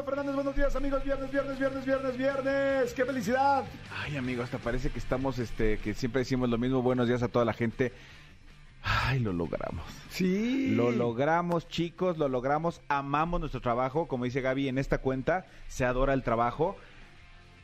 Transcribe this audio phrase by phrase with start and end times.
[0.00, 1.04] Fernández, buenos días amigos.
[1.04, 2.94] Viernes, viernes, viernes, viernes, viernes.
[2.94, 3.64] ¡Qué felicidad!
[3.94, 6.80] Ay, amigo, hasta parece que estamos, este, que siempre decimos lo mismo.
[6.80, 7.92] Buenos días a toda la gente.
[8.82, 9.84] Ay, lo logramos.
[10.08, 10.74] Sí.
[10.74, 12.80] Lo logramos, chicos, lo logramos.
[12.88, 14.08] Amamos nuestro trabajo.
[14.08, 16.76] Como dice Gaby, en esta cuenta se adora el trabajo,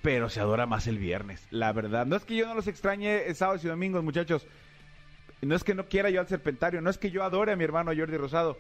[0.03, 1.47] pero se adora más el viernes.
[1.51, 2.05] La verdad.
[2.05, 4.47] No es que yo no los extrañe sábados y domingos, muchachos.
[5.41, 6.83] No es que no quiera yo al serpentario.
[6.83, 8.59] No es que yo adore a mi hermano Jordi Rosado.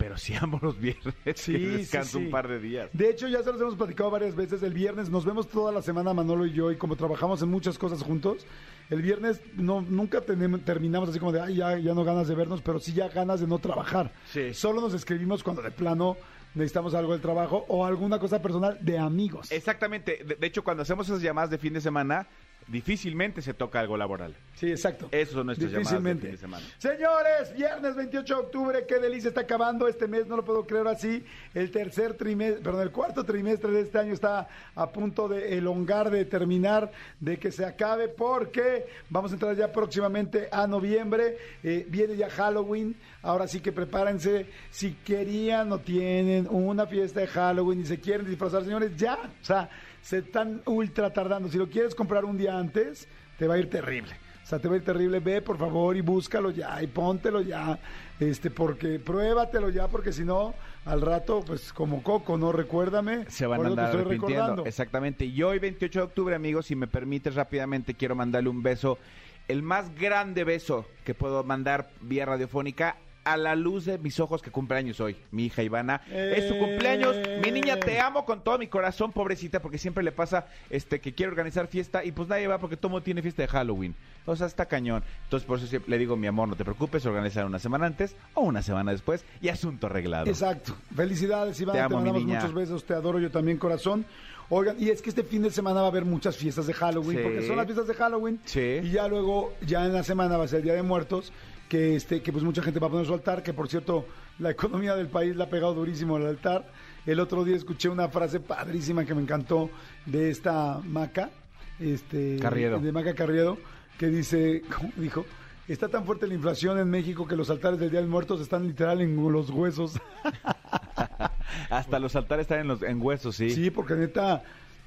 [0.00, 1.14] Pero sí amo los viernes.
[1.36, 2.24] Sí, que sí, descanso sí.
[2.24, 2.88] un par de días.
[2.94, 4.62] De hecho, ya se los hemos platicado varias veces.
[4.62, 7.76] El viernes nos vemos toda la semana, Manolo y yo, y como trabajamos en muchas
[7.76, 8.46] cosas juntos,
[8.88, 12.34] el viernes no, nunca tenemos, terminamos así como de, ay, ya, ya no ganas de
[12.34, 14.10] vernos, pero sí ya ganas de no trabajar.
[14.32, 14.54] Sí.
[14.54, 16.16] Solo nos escribimos cuando de plano
[16.54, 19.52] necesitamos algo del trabajo o alguna cosa personal de amigos.
[19.52, 20.24] Exactamente.
[20.24, 22.26] De, de hecho, cuando hacemos esas llamadas de fin de semana,
[22.68, 24.34] difícilmente se toca algo laboral.
[24.54, 25.08] Sí, exacto.
[25.10, 26.22] Esas son nuestras llamadas de Difícilmente.
[26.26, 26.66] fin de semana.
[26.78, 30.86] Señores, viernes 28 de octubre, qué delicia está acabando este mes, no lo puedo creer
[30.88, 31.24] así.
[31.54, 36.10] El tercer trimestre, perdón, el cuarto trimestre de este año está a punto de elongar,
[36.10, 41.38] de terminar, de que se acabe, porque vamos a entrar ya próximamente a noviembre.
[41.62, 42.94] eh, viene ya Halloween.
[43.22, 44.46] Ahora sí que prepárense.
[44.70, 49.14] Si querían o tienen una fiesta de Halloween y se quieren disfrazar, señores, ya.
[49.14, 49.68] O sea,
[50.02, 51.48] se están ultra tardando.
[51.48, 54.12] Si lo quieres comprar un día antes, te va a ir terrible.
[54.42, 55.20] O sea, te va a ir terrible.
[55.20, 57.78] Ve, por favor, y búscalo ya, y póntelo ya.
[58.18, 62.50] Este, porque pruébatelo ya, porque si no, al rato, pues como Coco, ¿no?
[62.52, 63.26] Recuérdame.
[63.28, 64.36] Se van a andar estoy arrepintiendo.
[64.36, 64.66] recordando.
[64.66, 65.24] Exactamente.
[65.24, 68.98] Y hoy, 28 de octubre, amigos, si me permites rápidamente, quiero mandarle un beso.
[69.46, 74.40] El más grande beso que puedo mandar vía radiofónica a la luz de mis ojos
[74.42, 76.00] que cumpleaños hoy, mi hija Ivana.
[76.10, 76.58] Es su Eh.
[76.58, 77.16] cumpleaños.
[77.42, 81.12] Mi niña, te amo con todo mi corazón, pobrecita, porque siempre le pasa este que
[81.12, 83.94] quiere organizar fiesta y pues nadie va porque todo mundo tiene fiesta de Halloween.
[84.26, 85.02] O sea, está cañón.
[85.24, 88.14] Entonces, por eso siempre le digo, mi amor, no te preocupes, organizar una semana antes
[88.34, 90.26] o una semana después y asunto arreglado.
[90.26, 90.74] Exacto.
[90.94, 91.74] Felicidades, Iván.
[91.74, 92.40] Te Te, amo, mi mandamos niña.
[92.40, 92.84] muchos besos.
[92.84, 94.04] Te adoro yo también, corazón.
[94.52, 97.18] Oigan, y es que este fin de semana va a haber muchas fiestas de Halloween,
[97.18, 97.22] Sí.
[97.22, 98.40] porque son las fiestas de Halloween.
[98.44, 98.80] Sí.
[98.82, 101.32] Y ya luego, ya en la semana va a ser el Día de Muertos,
[101.70, 104.04] que este, que pues mucha gente va a poner su altar, que por cierto,
[104.40, 106.68] la economía del país la ha pegado durísimo al altar.
[107.06, 109.70] El otro día escuché una frase padrísima que me encantó
[110.04, 111.30] de esta Maca,
[111.78, 112.80] este, Carriedo.
[112.80, 113.56] de Maca Carriedo,
[113.96, 115.24] que dice, ¿cómo dijo?
[115.68, 118.66] Está tan fuerte la inflación en México que los altares del Día de Muertos están
[118.66, 120.00] literal en los huesos.
[121.70, 123.50] Hasta los altares están en, los, en huesos, sí.
[123.50, 124.42] Sí, porque neta,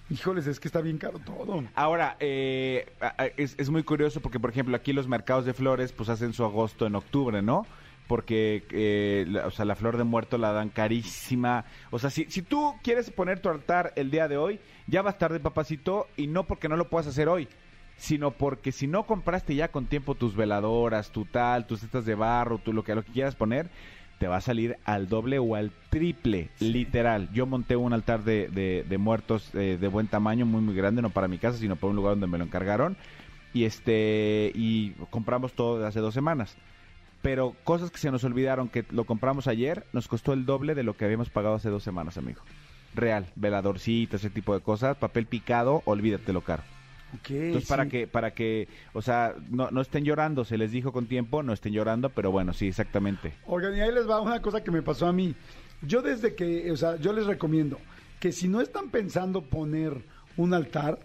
[0.09, 1.63] híjoles, es que está bien caro todo.
[1.75, 2.85] Ahora, eh,
[3.37, 6.43] es, es muy curioso porque, por ejemplo, aquí los mercados de flores pues hacen su
[6.43, 7.65] agosto en octubre, ¿no?
[8.07, 11.65] Porque, eh, la- o sea, la flor de muerto la dan carísima.
[11.89, 15.17] O sea, si, si tú quieres poner tu altar el día de hoy, ya vas
[15.17, 17.47] tarde, papacito, y no porque no lo puedas hacer hoy,
[17.95, 22.15] sino porque si no compraste ya con tiempo tus veladoras, tu tal, tus cestas de
[22.15, 23.69] barro, tú lo que, lo que quieras poner,
[24.17, 27.29] te va a salir al doble o al triple, literal.
[27.33, 31.01] Yo monté un altar de, de- de muertos eh, de buen tamaño, muy muy grande,
[31.01, 32.97] no para mi casa, sino para un lugar donde me lo encargaron.
[33.51, 36.57] Y este y compramos todo hace dos semanas.
[37.21, 40.83] Pero cosas que se nos olvidaron que lo compramos ayer, nos costó el doble de
[40.83, 42.41] lo que habíamos pagado hace dos semanas, amigo.
[42.93, 46.63] Real, veladorcitos, ese tipo de cosas, papel picado, olvídatelo caro.
[47.29, 51.07] Entonces, para que, para que, o sea, no, no estén llorando, se les dijo con
[51.07, 53.33] tiempo, no estén llorando, pero bueno, sí, exactamente.
[53.45, 55.35] Oigan, y ahí les va una cosa que me pasó a mí.
[55.81, 57.77] Yo desde que, o sea, yo les recomiendo
[58.19, 60.01] que si no están pensando poner
[60.37, 60.99] un altar,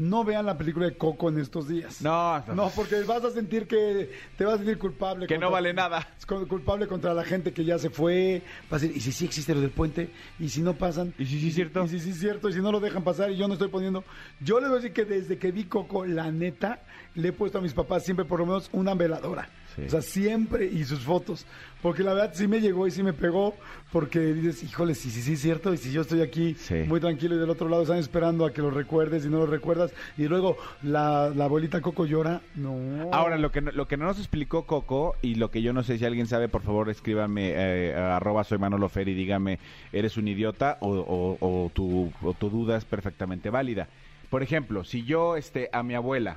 [0.00, 2.00] no vean la película de Coco en estos días.
[2.00, 5.26] No, No, porque vas a sentir que te vas a sentir culpable.
[5.26, 6.08] Que no vale nada.
[6.48, 8.42] Culpable contra la gente que ya se fue.
[8.70, 10.10] Vas a decir, ¿y si sí existe lo del puente?
[10.38, 11.12] ¿Y si no pasan?
[11.18, 11.84] ¿Y si sí es cierto?
[11.84, 12.48] ¿Y si sí es cierto?
[12.48, 14.02] ¿Y si no lo dejan pasar y yo no estoy poniendo?
[14.40, 16.80] Yo les voy a decir que desde que vi Coco, la neta,
[17.14, 19.50] le he puesto a mis papás siempre por lo menos una veladora.
[19.80, 19.86] Sí.
[19.86, 21.46] O sea, siempre y sus fotos.
[21.82, 23.54] Porque la verdad sí me llegó y sí me pegó.
[23.90, 25.72] Porque dices, híjole, sí, sí, sí es cierto.
[25.72, 26.74] Y si yo estoy aquí Sí.
[26.86, 29.46] muy tranquilo y del otro lado están esperando a que lo recuerdes y no lo
[29.46, 29.92] recuerdas.
[30.18, 32.42] Y luego la, la abuelita Coco llora.
[32.54, 32.76] No.
[33.12, 35.82] Ahora, lo que, no- lo que no nos explicó Coco, y lo que yo no
[35.82, 39.58] sé si alguien sabe, por favor, escríbame eh, arroba soy Manolo Fer y dígame,
[39.92, 43.88] ¿eres un idiota o, o- o tu, o tu duda es perfectamente válida?
[44.28, 46.36] Por ejemplo, si yo este, a mi abuela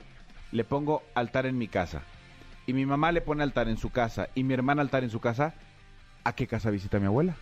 [0.52, 2.02] le pongo altar en mi casa,
[2.66, 5.20] y mi mamá le pone altar en su casa, y mi hermana altar en su
[5.20, 5.54] casa,
[6.24, 7.36] ¿a qué casa visita mi abuela?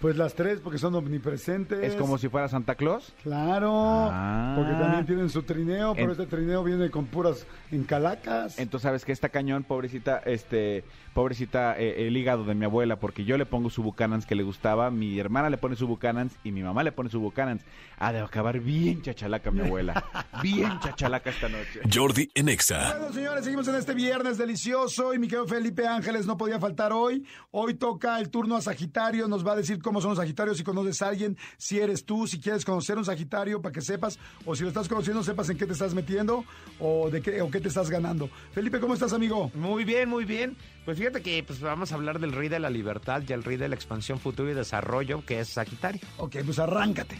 [0.00, 1.78] Pues las tres, porque son omnipresentes.
[1.82, 3.12] Es como si fuera Santa Claus.
[3.22, 3.70] Claro,
[4.10, 4.54] Ah.
[4.56, 8.58] porque también tienen su trineo, pero En- este trineo viene con puras encalacas.
[8.58, 13.24] Entonces sabes que esta cañón, pobrecita, este, pobrecita, eh, el hígado de mi abuela, porque
[13.24, 16.52] yo le pongo su Buchanans que le gustaba, mi hermana le pone su Buchanans y
[16.52, 17.62] mi mamá le pone su Buchanans.
[17.98, 20.04] Ha de acabar bien chachalaca mi abuela,
[20.42, 21.80] bien chachalaca esta noche.
[21.92, 22.96] Jordi en Exa.
[22.96, 26.92] Bueno, señores, seguimos en este viernes delicioso y mi querido Felipe Ángeles no podía faltar
[26.92, 27.24] hoy.
[27.50, 30.64] Hoy toca el turno a Sagitario, nos va a decir cómo son los Sagitarios, si
[30.64, 34.54] conoces a alguien, si eres tú, si quieres conocer un Sagitario para que sepas, o
[34.54, 36.44] si lo estás conociendo, sepas en qué te estás metiendo
[36.78, 38.30] o de qué, o qué te estás ganando.
[38.52, 39.50] Felipe, ¿cómo estás, amigo?
[39.54, 40.56] Muy bien, muy bien.
[40.84, 43.56] Pues fíjate que pues vamos a hablar del rey de la libertad y el rey
[43.56, 46.02] de la expansión, futuro y desarrollo, que es Sagitario.
[46.18, 47.18] Ok, pues arráncate.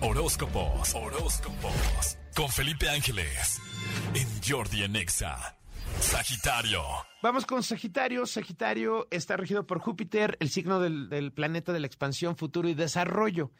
[0.00, 2.18] Horóscopos, horóscopos.
[2.34, 3.60] Con Felipe Ángeles.
[4.14, 5.56] En Jordi en Exa.
[6.00, 6.82] Sagitario.
[7.22, 8.26] Vamos con Sagitario.
[8.26, 12.74] Sagitario está regido por Júpiter, el signo del, del planeta de la expansión, futuro y
[12.74, 13.52] desarrollo.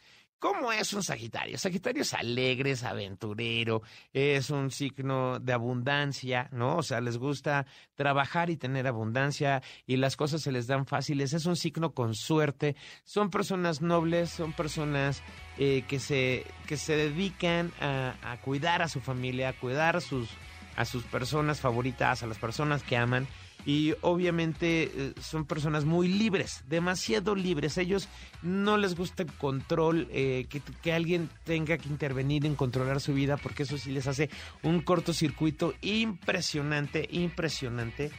[0.43, 1.57] ¿Cómo es un Sagitario?
[1.57, 6.79] Sagitario es alegre, es aventurero, es un signo de abundancia, ¿no?
[6.79, 11.33] O sea, les gusta trabajar y tener abundancia y las cosas se les dan fáciles.
[11.33, 12.75] Es un signo con suerte.
[13.05, 15.23] Son personas nobles, son personas
[15.59, 20.29] eh, que, se, que se dedican a, a cuidar a su familia, a cuidar sus,
[20.75, 23.29] a sus personas favoritas, a las personas que aman.
[23.65, 27.79] Y obviamente eh, son personas muy libres, demasiado libres.
[27.79, 28.09] Ellos
[28.43, 33.15] no les gusta el control, eh, que, que alguien tenga que intervenir en controlar su
[33.15, 34.31] vida, porque eso sí les hace
[34.63, 38.11] un cortocircuito impresionante, impresionante.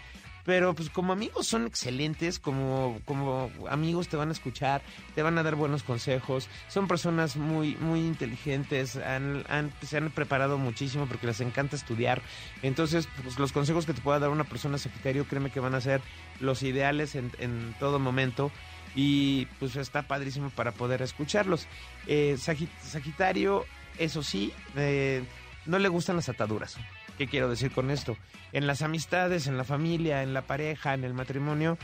[0.46, 4.82] Pero pues como amigos son excelentes, como, como amigos te van a escuchar,
[5.16, 9.44] te van a dar buenos consejos, son personas muy, muy inteligentes, han,
[9.82, 12.22] se han preparado muchísimo porque les encanta estudiar.
[12.62, 15.82] Entonces, pues, los consejos que te pueda dar una persona Sagitario, créeme que van a
[15.82, 16.02] ser
[16.42, 18.52] los ideales en, en todo momento.
[18.96, 21.68] Y pues está padrísimo para poder escucharlos.
[22.06, 23.66] Eh, Sagi- Sagitario,
[23.98, 25.24] eso sí, eh,
[25.66, 26.78] no le gustan las ataduras.
[27.18, 28.18] ¿Qué quiero decir con esto?
[28.52, 31.78] En las amistades, en la familia, en la pareja, en el matrimonio,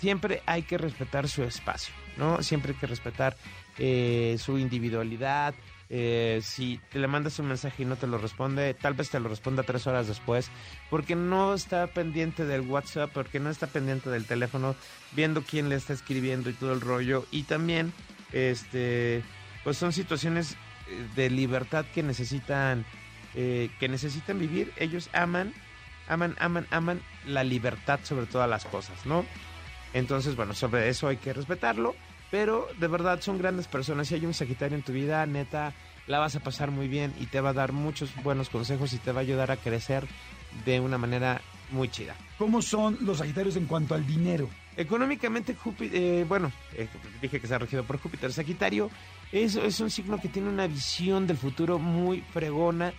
[0.00, 2.42] siempre hay que respetar su espacio, ¿no?
[2.42, 3.36] Siempre hay que respetar
[3.78, 5.54] eh, su individualidad.
[5.88, 9.20] Eh, si te le mandas un mensaje y no te lo responde, tal vez te
[9.20, 10.50] lo responda tres horas después,
[10.90, 14.74] porque no está pendiente del WhatsApp, porque no está pendiente del teléfono,
[15.12, 17.26] viendo quién le está escribiendo y todo el rollo.
[17.30, 17.92] Y también,
[18.32, 19.22] este,
[19.62, 20.56] pues son situaciones
[20.88, 22.84] eh, de libertad que necesitan,
[23.36, 24.72] eh, que necesitan vivir.
[24.76, 25.52] Ellos aman,
[26.08, 29.24] aman, aman, aman la libertad sobre todas las cosas, ¿no?
[29.92, 31.94] Entonces, bueno, sobre eso hay que respetarlo,
[32.30, 34.08] pero de verdad son grandes personas.
[34.08, 35.74] Si hay un Sagitario en tu vida, neta,
[36.06, 38.98] la vas a pasar muy bien y te va a dar muchos buenos consejos y
[38.98, 40.06] te va a ayudar a crecer
[40.64, 41.40] de una manera
[41.70, 42.14] muy chida.
[42.38, 44.48] ¿Cómo son los Sagitarios en cuanto al dinero?
[44.76, 46.88] Económicamente, Júpiter, bueno, eh,
[47.20, 48.32] dije que está regido por Júpiter.
[48.32, 48.90] Sagitario
[49.32, 52.92] es, es un signo que tiene una visión del futuro muy fregona.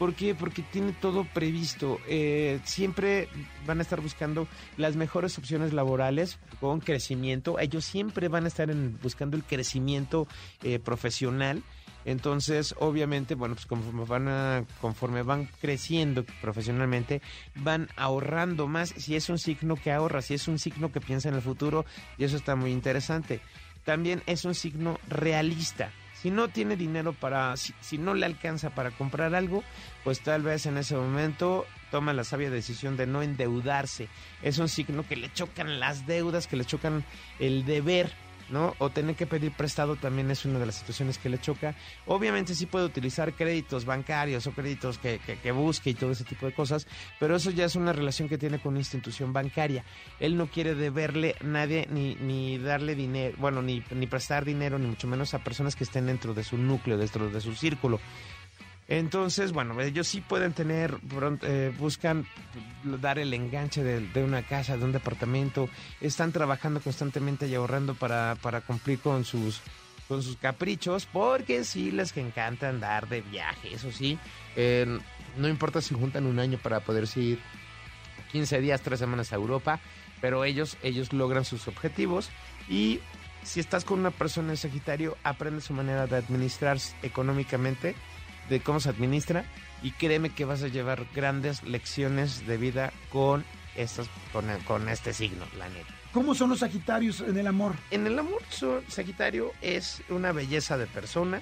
[0.00, 0.34] ¿Por qué?
[0.34, 2.00] Porque tiene todo previsto.
[2.08, 3.28] Eh, siempre
[3.66, 4.48] van a estar buscando
[4.78, 7.58] las mejores opciones laborales con crecimiento.
[7.58, 10.26] Ellos siempre van a estar en- buscando el crecimiento
[10.62, 11.62] eh, profesional.
[12.06, 17.20] Entonces, obviamente, bueno, pues conforme van, a- conforme van creciendo profesionalmente,
[17.56, 18.94] van ahorrando más.
[18.96, 21.84] Si es un signo que ahorra, si es un signo que piensa en el futuro,
[22.16, 23.42] y eso está muy interesante.
[23.84, 25.92] También es un signo realista.
[26.20, 29.64] Si no tiene dinero para, si, no le alcanza para comprar algo,
[30.04, 34.08] pues tal vez en ese momento toma la sabia decisión de no endeudarse.
[34.42, 37.04] Es un signo que le chocan las deudas, que le chocan
[37.38, 38.12] el deber.
[38.50, 38.74] ¿No?
[38.78, 41.74] O tener que pedir prestado también es una de las situaciones que le choca.
[42.06, 46.24] Obviamente sí puede utilizar créditos bancarios o créditos que, que- que busque y todo ese
[46.24, 46.86] tipo de cosas,
[47.18, 49.84] pero eso ya es una relación que tiene con una institución bancaria.
[50.18, 54.78] Él no quiere deberle a nadie ni, ni darle dinero, bueno, ni, ni prestar dinero,
[54.78, 58.00] ni mucho menos a personas que estén dentro de su núcleo, dentro de su círculo.
[58.90, 60.98] Entonces, bueno, ellos sí pueden tener,
[61.42, 62.26] eh, buscan
[63.00, 65.70] dar el enganche de, una casa, de un departamento,
[66.00, 69.62] están trabajando constantemente y ahorrando para, para cumplir con sus,
[70.08, 74.18] con sus caprichos, porque sí les encanta andar de viaje, eso sí,
[75.36, 77.38] no importa si juntan un año para poderse ir
[78.32, 79.80] 15 días, 3 semanas a Europa,
[80.20, 82.30] pero ellos, ellos logran sus objetivos.
[82.68, 83.00] Y
[83.42, 87.94] si estás con una persona en Sagitario, aprende su manera de administrarse económicamente,
[88.48, 89.44] de cómo se administra
[89.82, 93.44] y créeme que vas a llevar grandes lecciones de vida con
[93.76, 95.94] estos, con, con este signo, la neta.
[96.12, 97.76] ¿Cómo son los Sagitarios en el amor?
[97.92, 101.40] En el amor, so- Sagitario es una belleza de persona.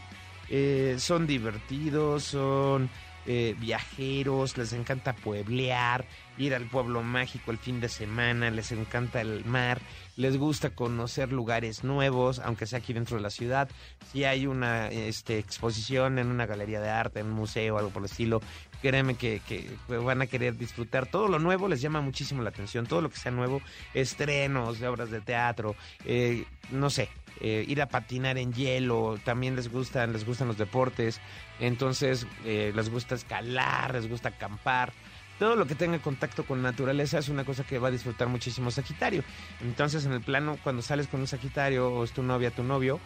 [0.51, 2.89] eh, son divertidos, son
[3.27, 6.07] eh, viajeros, les encanta pueblear,
[6.39, 9.81] ir al pueblo mágico el fin de semana, les encanta el mar,
[10.19, 13.69] les gusta conocer lugares nuevos, aunque sea aquí dentro de la ciudad.
[14.11, 18.03] Si hay una este, exposición en una galería de arte, en un museo, algo por
[18.03, 18.43] el estilo,
[18.83, 21.07] créeme que, que van a querer disfrutar.
[21.07, 23.63] Todo lo nuevo les llama muchísimo la atención, todo lo que sea nuevo,
[23.95, 27.09] estrenos de obras de teatro, eh, no sé,
[27.41, 31.21] eh, ir a patinar en hielo, también les gustan, les gustan los deportes,
[31.61, 34.93] entonces eh, les gusta escalar, les gusta acampar.
[35.39, 38.71] Todo lo que tenga contacto con naturaleza es una cosa que va a disfrutar muchísimo
[38.71, 39.23] Sagitario.
[39.61, 43.01] Entonces, en el plano, cuando sales con un Sagitario, o es tu novia, tu novio,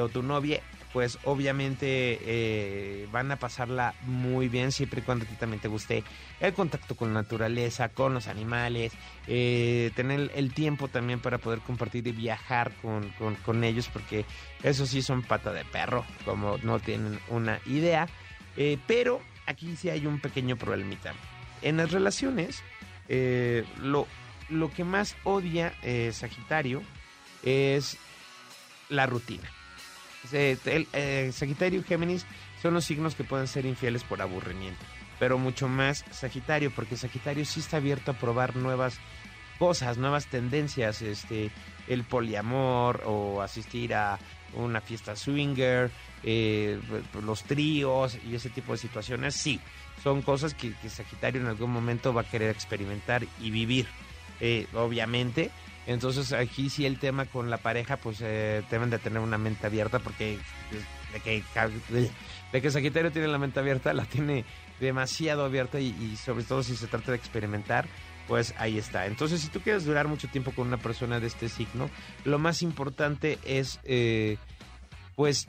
[0.00, 0.60] o tu novia,
[0.92, 5.68] pues obviamente eh, van a pasarla muy bien siempre y cuando a ti también te
[5.68, 6.04] guste
[6.40, 8.92] el contacto con la naturaleza, con los animales,
[9.26, 13.10] eh, tener el tiempo también para poder compartir y viajar con,
[13.44, 14.24] con, ellos, porque
[14.62, 18.08] eso sí son pata de perro, como no tienen una idea.
[18.56, 21.12] Eh, pero aquí sí hay un pequeño problemita.
[21.62, 22.62] En las relaciones,
[23.08, 24.06] lo,
[24.48, 25.74] lo que más odia
[26.12, 26.82] Sagitario
[27.42, 27.98] es
[28.88, 29.48] la rutina.
[30.32, 32.26] Eh, Sagitario y Géminis
[32.60, 34.84] son los signos que pueden ser infieles por aburrimiento,
[35.18, 38.98] pero mucho más Sagitario, porque Sagitario sí está abierto a probar nuevas
[39.58, 41.50] cosas, nuevas tendencias, este,
[41.86, 44.18] el poliamor o asistir a
[44.54, 45.90] una fiesta swinger,
[46.22, 46.78] eh,
[47.24, 49.60] los tríos y ese tipo de situaciones, sí,
[50.02, 53.86] son cosas que, Sagitario en algún momento va a querer experimentar y vivir.
[54.40, 55.50] Eh, obviamente,
[55.86, 59.66] entonces aquí sí el tema con la pareja, pues eh, deben de tener una mente
[59.66, 60.38] abierta porque
[61.12, 61.42] de que,
[62.52, 64.44] de que Sagitario tiene la mente abierta, la tiene
[64.80, 67.86] demasiado abierta y, sobre todo si se trata de experimentar,
[68.26, 69.06] pues ahí está.
[69.06, 71.90] Entonces si tú quieres durar mucho tiempo con una persona de este signo,
[72.24, 74.36] lo más importante es eh,
[75.16, 75.48] pues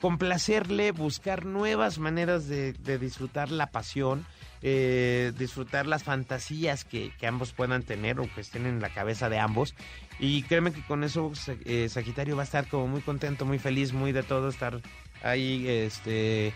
[0.00, 4.26] complacerle, buscar nuevas maneras de disfrutar la pasión
[4.60, 9.38] eh, disfrutar las fantasías que, ambos puedan tener o que estén en la cabeza de
[9.38, 9.74] ambos.
[10.18, 11.30] Y créeme que con eso
[11.64, 14.80] eh, Sagitario va a estar como muy contento, muy feliz, muy de todo, estar
[15.22, 16.52] ahí este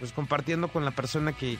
[0.00, 1.56] pues compartiendo con la persona que,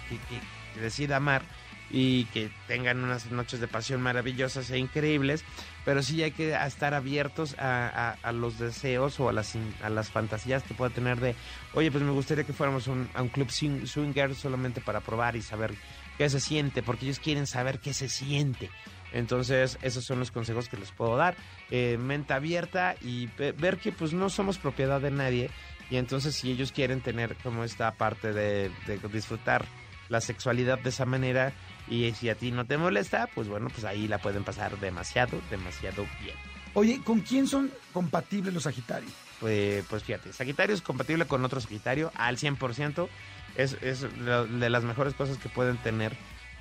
[0.75, 1.43] que decida amar
[1.91, 5.45] y que tengan unas noches de pasión maravillosas e increíbles,
[5.85, 10.63] pero sí hay que estar abiertos a, los deseos o a las, a las fantasías
[10.63, 11.35] que pueda tener de,
[11.75, 15.75] oye, pues me gustaría que fuéramos a un club swinger solamente para probar y saber
[16.19, 18.71] qué se siente, porque ellos quieren saber qué se siente.
[19.13, 21.37] Entonces, esos son los consejos que les puedo dar.
[21.71, 25.51] Eh, mente abierta y ver que pues no somos propiedad de nadie.
[25.89, 28.71] Y entonces si ellos quieren tener como esta parte de
[29.13, 29.65] disfrutar
[30.09, 31.53] la sexualidad de esa manera,
[31.89, 35.41] y si a ti no te molesta, pues bueno, pues ahí la pueden pasar demasiado,
[35.51, 36.37] demasiado bien.
[36.75, 39.13] Oye, ¿con quién son compatibles los Sagitarios?
[39.41, 43.09] Pues, pues fíjate, Sagitario es compatible con otro Sagitario al 100%.
[43.57, 46.13] Es, es de las mejores cosas que pueden tener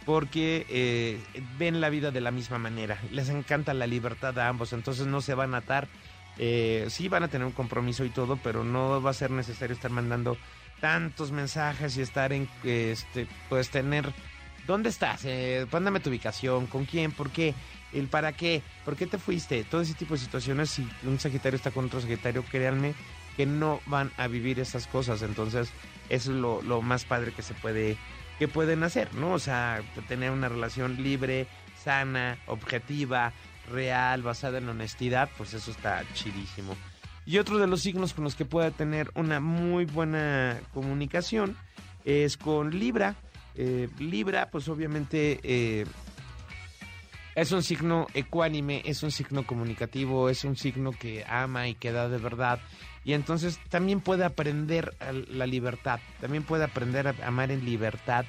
[0.05, 1.19] porque eh,
[1.57, 2.97] ven la vida de la misma manera.
[3.11, 5.87] Les encanta la libertad a ambos, entonces no se van a atar.
[6.37, 9.75] Eh, sí van a tener un compromiso y todo, pero no va a ser necesario
[9.75, 10.37] estar mandando
[10.79, 14.13] tantos mensajes y estar en, este, pues tener
[14.67, 15.21] ¿Dónde estás?
[15.25, 17.11] Eh, tu ubicación, ¿con quién?
[17.11, 17.53] ¿Por qué?
[17.93, 18.61] ¿El para qué?
[18.83, 19.63] ¿Por qué te fuiste?
[19.63, 22.93] Todo ese tipo de situaciones, si un Sagitario está con otro Sagitario, créanme
[23.37, 25.21] que no van a vivir esas cosas.
[25.21, 25.69] Entonces,
[26.09, 27.97] eso es lo, lo más padre que se puede,
[28.39, 29.33] que pueden hacer, ¿no?
[29.33, 31.47] O sea, tener una relación libre,
[31.83, 33.33] sana, objetiva,
[33.69, 36.75] real, basada en honestidad, pues eso está chidísimo.
[37.25, 41.57] Y otro de los signos con los que pueda tener una muy buena comunicación
[42.03, 43.15] es con Libra.
[43.57, 45.85] Eh, Libra, pues obviamente eh,
[47.35, 51.91] es un signo ecuánime, es un signo comunicativo, es un signo que ama y que
[51.91, 52.59] da de verdad.
[53.03, 54.95] Y entonces también puede aprender
[55.29, 58.25] la libertad, también puede aprender a amar en libertad,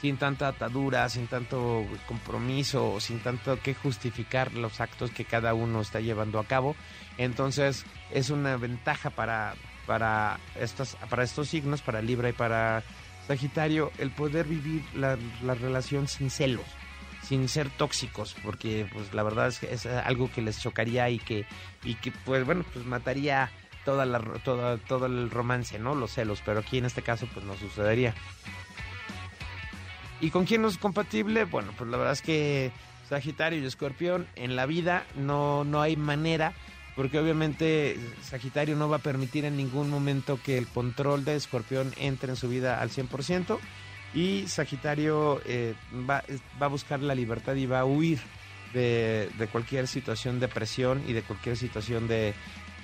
[0.00, 5.80] sin tanta atadura, sin tanto compromiso, sin tanto que justificar los actos que cada uno
[5.80, 6.76] está llevando a cabo.
[7.16, 9.54] Entonces es una ventaja para,
[9.86, 10.38] para,
[11.10, 12.84] para estos signos, para Libra y para
[13.28, 15.18] Sagitario, el poder vivir la,
[15.54, 16.64] relación sin celos,
[17.22, 21.18] sin ser tóxicos, porque pues la verdad es que es algo que les chocaría y
[21.18, 21.44] que,
[21.84, 23.50] y que pues bueno, pues mataría
[23.84, 25.94] toda la, toda, todo el romance, ¿no?
[25.94, 28.14] Los celos, pero aquí en este caso pues no sucedería.
[30.22, 31.44] ¿Y con quién no es compatible?
[31.44, 32.72] Bueno, pues la verdad es que
[33.10, 36.54] Sagitario y Escorpión en la vida no, no hay manera
[36.98, 41.94] porque obviamente Sagitario no va a permitir en ningún momento que el control de Escorpión
[41.96, 43.60] entre en su vida al 100%
[44.14, 45.76] y Sagitario eh,
[46.10, 46.24] va,
[46.58, 48.18] a buscar la libertad y va a huir
[48.74, 52.34] de, cualquier situación de presión y de cualquier situación de,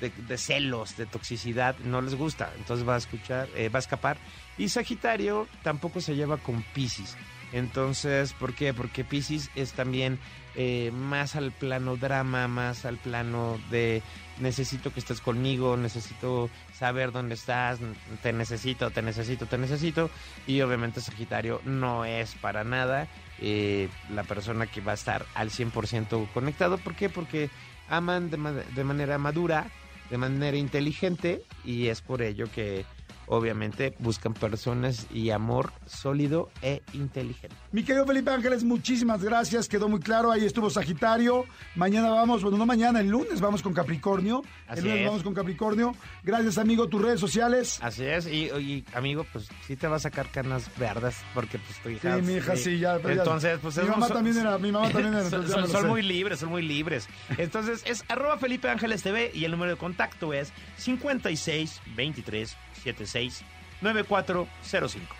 [0.01, 3.81] de, de celos, de toxicidad, no les gusta, entonces va a escuchar, eh, va a
[3.81, 4.17] escapar.
[4.57, 7.17] Y Sagitario tampoco se lleva con Pisces.
[7.55, 8.75] Entonces, ¿por qué?
[8.75, 10.19] Porque Pisces es también
[10.57, 14.03] eh, más al plano drama, más al plano de
[14.41, 17.79] necesito que estés conmigo, necesito saber dónde estás,
[18.23, 20.11] te necesito, te necesito, te necesito.
[20.49, 23.07] Y obviamente Sagitario no es para nada
[23.41, 26.79] eh, la persona que va a estar al 100% conectado.
[26.79, 27.09] ¿Por qué?
[27.09, 27.51] Porque
[27.89, 29.71] aman de, ma- de manera madura,
[30.11, 32.85] de manera inteligente y es por ello que
[33.27, 37.57] obviamente buscan personas y amor sólido e inteligente.
[37.73, 39.69] Mi querido Felipe Ángeles, muchísimas gracias.
[39.69, 40.31] Quedó muy claro.
[40.31, 41.45] Ahí estuvo Sagitario.
[41.75, 44.43] Mañana vamos, bueno, no mañana, el lunes vamos con Capricornio.
[44.69, 45.07] Así el lunes es.
[45.07, 45.93] vamos con Capricornio.
[46.23, 46.89] Gracias, amigo.
[46.89, 47.79] Tus redes sociales.
[47.83, 51.79] Así es, y, y, amigo, pues sí te va a sacar canas verdes porque pues
[51.83, 52.17] tu hija...
[52.17, 52.97] Sí, mi hija sí, ya.
[52.97, 55.25] Entonces, pues mi mamá son- también era, mi mamá también era.
[55.31, 57.09] Son, son- son muy libres, son muy libres.
[57.39, 63.43] Entonces es arroba Felipe Ángeles TV y el número de contacto es 56 23 76
[63.81, 65.17] 9405.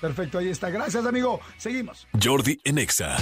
[0.00, 0.68] Perfecto, ahí está.
[0.70, 1.40] Gracias, amigo.
[1.56, 2.06] Seguimos.
[2.22, 3.16] Jordi en Exa.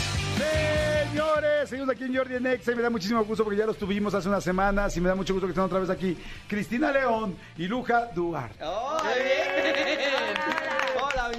[1.09, 3.77] Señores, seguimos aquí en Jordi en Exa y me da muchísimo gusto porque ya los
[3.77, 6.17] tuvimos hace unas semanas y me da mucho gusto que estén otra vez aquí
[6.49, 8.65] Cristina León y Luja Duarte.
[8.65, 10.62] ¡Hola, bien!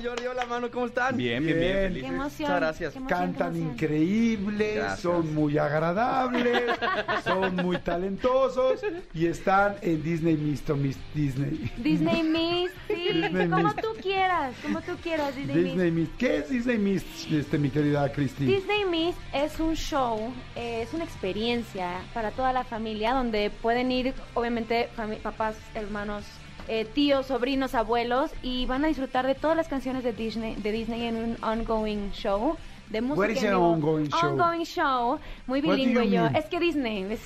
[0.04, 1.16] Jordi, hola, mano, ¿cómo están?
[1.16, 1.72] Bien, bien, bien.
[1.72, 1.84] Bien.
[1.84, 2.02] felices.
[2.10, 2.48] Qué emoción.
[2.50, 2.94] Muchas gracias.
[2.94, 5.00] qué emoción, qué Cantan increíbles, Gracias.
[5.00, 6.64] son muy agradables,
[7.24, 8.82] son muy talentosos
[9.14, 11.72] y están en Disney Misto Miss Disney.
[11.78, 12.24] Disney
[12.64, 13.82] Mist, sí, Disney como Mist.
[13.82, 16.10] tú quieras, como tú quieras, Disney, Disney Mist.
[16.10, 16.20] Mist.
[16.20, 18.46] ¿Qué es Disney Mist, este, mi querida Cristi?
[18.46, 23.92] Disney Mist es un show, eh, es una experiencia para toda la familia donde pueden
[23.92, 24.90] ir, obviamente,
[25.22, 26.24] papás, hermanos,
[26.68, 30.72] eh, tíos, sobrinos, abuelos y van a disfrutar de todas las canciones de Disney, de
[30.72, 32.56] Disney en un ongoing show.
[32.90, 34.30] De música What is an ongoing show?
[34.30, 36.28] Ongoing show, muy bilingüe yo.
[36.28, 37.22] Es que Disney es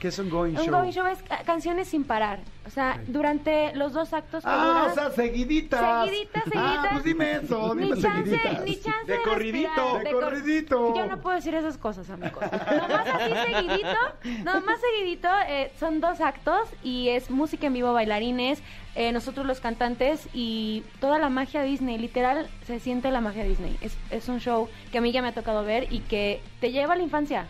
[0.00, 0.70] ¿Qué es un going Un show?
[0.74, 2.40] going show es ca- canciones sin parar.
[2.64, 6.04] O sea, durante los dos actos Ah, duran- o sea, seguiditas.
[6.08, 6.88] Seguiditas, Ah, seguiditas.
[6.92, 8.64] pues dime eso, dime ni chance, seguiditas.
[8.64, 9.68] ni chance De corridito.
[9.68, 10.94] respirar, De cor- corridito.
[10.96, 12.42] Yo no puedo decir esas cosas, amigos.
[12.52, 13.98] Nomás así seguidito,
[14.44, 18.62] nomás seguidito, eh, son dos actos y es música en vivo, bailarines,
[18.94, 23.76] eh, nosotros los cantantes y toda la magia Disney, literal, se siente la magia Disney.
[23.80, 26.70] Es, es un show que a mí ya me ha tocado ver y que te
[26.70, 27.46] lleva a la infancia.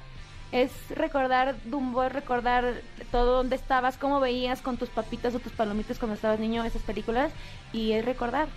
[0.52, 2.74] Es recordar Dumbo, es recordar
[3.10, 6.82] todo donde estabas, cómo veías con tus papitas o tus palomitas cuando estabas niño esas
[6.82, 7.32] películas
[7.72, 8.48] y es recordar.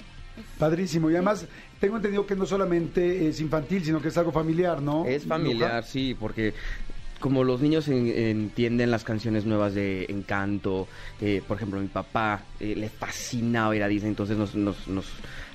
[0.60, 1.10] Padrísimo.
[1.10, 1.46] Y además,
[1.80, 5.06] tengo entendido que no solamente es infantil, sino que es algo familiar, ¿no?
[5.06, 6.54] Es familiar, sí, porque
[7.22, 10.90] como los niños en- entienden las canciones nuevas de Encanto,
[11.22, 15.06] eh, por ejemplo, mi papá eh, le fascinaba ir a Disney, entonces nos, nos, nos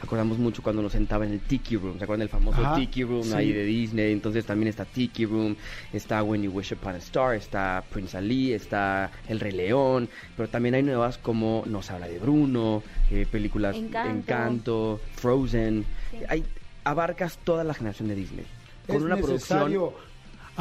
[0.02, 3.04] acordamos mucho cuando nos sentaba en el Tiki Room, ¿se acuerdan del famoso Ajá, Tiki
[3.04, 3.32] Room sí.
[3.34, 4.12] ahí de Disney?
[4.12, 5.56] Entonces también está Tiki Room,
[5.92, 10.48] está When You Wish Upon a Star, está Prince Ali, está El Rey León, pero
[10.48, 14.10] también hay nuevas como Nos habla de Bruno, eh, películas Encanto.
[14.10, 16.18] Encanto, Frozen, Sí.
[16.28, 16.44] hay,
[16.84, 18.46] abarcas toda la generación de Disney.
[18.86, 19.72] Con es una producción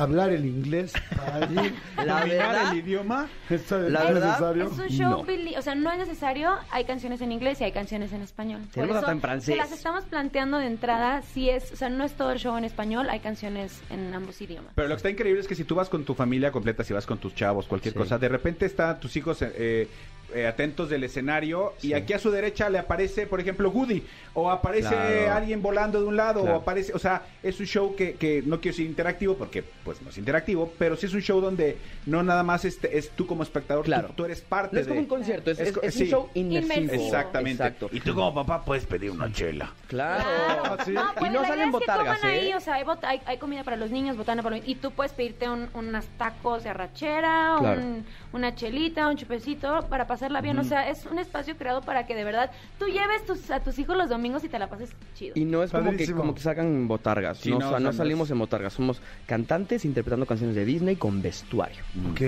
[0.01, 0.93] hablar el inglés
[1.33, 1.55] allí.
[1.97, 3.27] La dominar verdad- el idioma.
[3.49, 4.65] ¿Esto es La verdad- necesario?
[4.65, 5.59] Es un show, No.
[5.59, 8.61] o sea, no es necesario, hay canciones en inglés y hay canciones en español.
[8.61, 9.45] Por Tenemos eso hasta en francés.
[9.45, 12.55] Se las estamos planteando de entrada, si es, o sea, no es todo el show
[12.57, 14.71] en español, hay canciones en ambos idiomas.
[14.75, 16.93] Pero lo que está increíble es que si tú vas con tu familia completa, si
[16.93, 17.99] vas con tus chavos, cualquier Sí.
[17.99, 19.87] cosa, de repente están tus hijos eh,
[20.33, 24.49] eh, atentos del escenario y aquí a su derecha le aparece, por ejemplo, Woody, o
[24.51, 25.33] aparece Claro.
[25.33, 26.57] alguien volando de un lado, Claro.
[26.57, 30.01] o aparece, o sea, es un show que, que no quiero decir interactivo porque pues
[30.01, 33.25] no es interactivo, pero sí es un show donde no nada más este, es tú
[33.27, 34.07] como espectador, Claro.
[34.09, 34.89] tú, tú eres parte No es de...
[34.89, 36.03] como un concierto, es, Es es- es sí.
[36.03, 36.73] un show inmersivo.
[36.75, 37.03] Inmersivo.
[37.05, 37.63] Exactamente.
[37.63, 37.89] Exacto.
[37.91, 39.73] Y tú como papá puedes pedir una chela.
[39.87, 40.77] Claro.
[40.85, 40.91] Sí.
[40.91, 42.55] No, pues y no la idea salen es que botargas, ahí, ¿eh?
[42.55, 44.91] o sea, hay, bot- hay, hay comida para los niños, botana para los y tú
[44.91, 47.81] puedes pedirte un, unas tacos de arrachera, Claro.
[47.81, 52.05] un- una chelita, un chupecito para pasarla bien, o sea, es un espacio creado para
[52.05, 54.89] que de verdad tú lleves tus, a tus hijos los domingos y te la pases
[55.15, 55.31] chido.
[55.37, 57.37] Y no es como que, como que sacan botargas.
[57.37, 58.73] Sí, no, no, o sea, no salimos en botargas.
[58.73, 61.81] Somos cantantes interpretando canciones de Disney con vestuario.
[62.11, 62.19] Ok,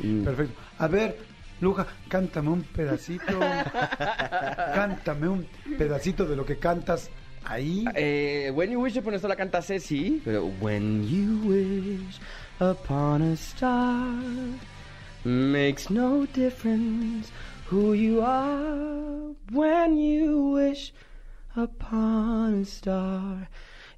[0.00, 0.24] Mm.
[0.24, 0.60] perfecto.
[0.78, 1.16] A ver,
[1.60, 3.38] Luja, cántame un pedacito.
[4.74, 5.46] cántame un
[5.76, 7.08] pedacito de lo que cantas
[7.44, 7.84] ahí.
[7.94, 10.20] Eh, when You Wish Upon a Star la canta Ceci.
[10.24, 12.18] Pero When You Wish
[12.60, 14.12] Upon a Star
[15.24, 17.32] Makes no difference
[17.66, 19.34] who you are.
[19.50, 20.92] When you wish
[21.56, 23.48] upon a star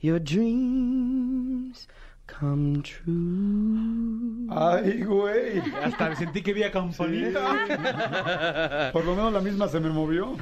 [0.02, 1.86] Your dreams
[2.26, 4.48] come true.
[4.50, 5.60] Ay, güey.
[5.84, 8.90] Hasta sentí que había campanita.
[8.94, 10.38] Por lo menos la misma se me movió.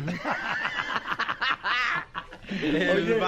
[2.50, 3.20] Oye,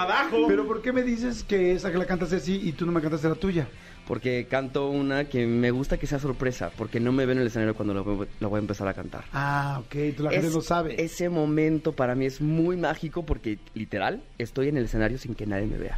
[0.46, 3.00] pero ¿por qué me dices que esa que la cantas así y tú no me
[3.00, 3.66] cantaste la tuya?
[4.10, 7.46] Porque canto una que me gusta que sea sorpresa, porque no me ven en el
[7.46, 9.22] escenario cuando lo, voy- a empezar a cantar.
[9.32, 11.00] Ah, ok, tú la gente lo sabe.
[11.00, 15.46] Ese momento para mí es muy mágico porque literal estoy en el escenario sin que
[15.46, 15.96] nadie me vea.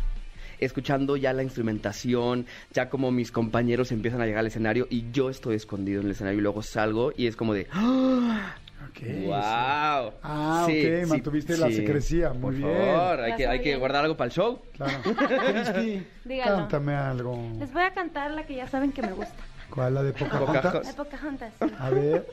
[0.61, 2.45] Escuchando ya la instrumentación,
[2.75, 6.13] ya como mis compañeros empiezan a llegar al escenario y yo estoy escondido en el
[6.13, 8.57] escenario y luego salgo y es como de ¡Ah!
[8.89, 10.11] Ok, ¡Wow!
[10.11, 10.17] sí.
[10.23, 12.87] Ah, ok, mantuviste la secrecía, muy Por bien.
[12.95, 14.61] favor, hay que, hay que guardar algo para el show.
[14.77, 14.93] Claro.
[15.05, 16.57] Cristi, Dígalo.
[16.57, 17.39] cántame algo.
[17.59, 19.35] Les voy a cantar la que ya saben que me gusta.
[19.71, 19.95] ¿Cuál?
[19.95, 20.57] ¿La de Pocahontas?
[20.63, 20.87] Pocahontas.
[20.89, 21.53] De Pocahontas.
[21.61, 21.67] sí.
[21.79, 22.27] A ver,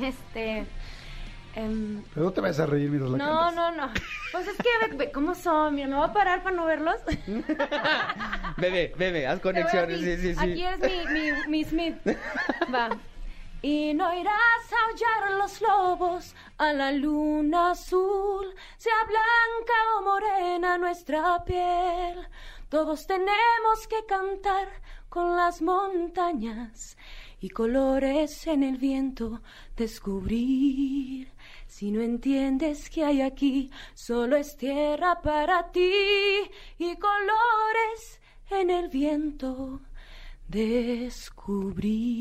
[0.00, 0.64] Este.
[1.54, 3.54] em, pero no te vayas a reír mientras la no, cantas.
[3.54, 3.92] no, no.
[4.32, 5.74] Pues es que ve, ve cómo son.
[5.74, 6.96] Mira, me voy a parar para no verlos.
[8.56, 10.00] Bebe, bebe, haz conexiones.
[10.00, 10.40] Te voy a Sí, sí, sí.
[10.40, 11.96] Aquí es mi, mi, mi Smith.
[12.74, 12.88] Va.
[13.64, 20.78] Y no irás a aullar los lobos a la luna azul, sea blanca o morena
[20.78, 22.26] nuestra piel.
[22.68, 24.68] Todos tenemos que cantar
[25.08, 26.96] con las montañas
[27.40, 29.42] y colores en el viento
[29.76, 31.32] descubrir.
[31.68, 35.92] Si no entiendes que hay aquí, solo es tierra para ti
[36.78, 38.20] y colores
[38.50, 39.80] en el viento
[40.48, 42.12] descubrir.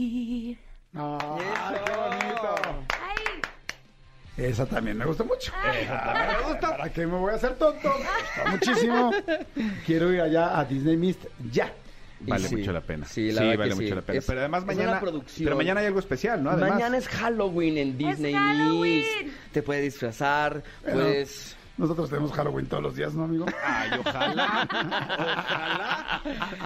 [0.95, 2.55] Ah, qué bonito.
[2.89, 3.41] ¡Ay!
[4.43, 5.51] Esa también me gusta mucho.
[5.79, 6.69] Esa también me gusta.
[6.77, 7.87] ¿Para qué me voy a hacer tonto?
[7.89, 9.11] Me gusta muchísimo.
[9.85, 11.71] Quiero ir allá a Disney Mist ya.
[12.23, 13.05] Vale Sí, mucho la pena.
[13.07, 13.81] sí, la verdad vale que sí.
[13.83, 14.19] mucho la pena.
[14.19, 14.99] Es- pero además mañana.
[14.99, 15.43] producción.
[15.45, 16.51] Pero mañana hay algo especial, ¿no?
[16.51, 16.71] Además.
[16.73, 19.05] Mañana es Halloween en Disney Halloween.
[19.23, 19.37] Mist.
[19.53, 21.57] Te puedes disfrazar, puedes...
[21.81, 23.45] Nosotros tenemos Halloween todos los días, ¿no, amigo?
[23.65, 24.67] Ay, ojalá.
[24.69, 26.21] ojalá.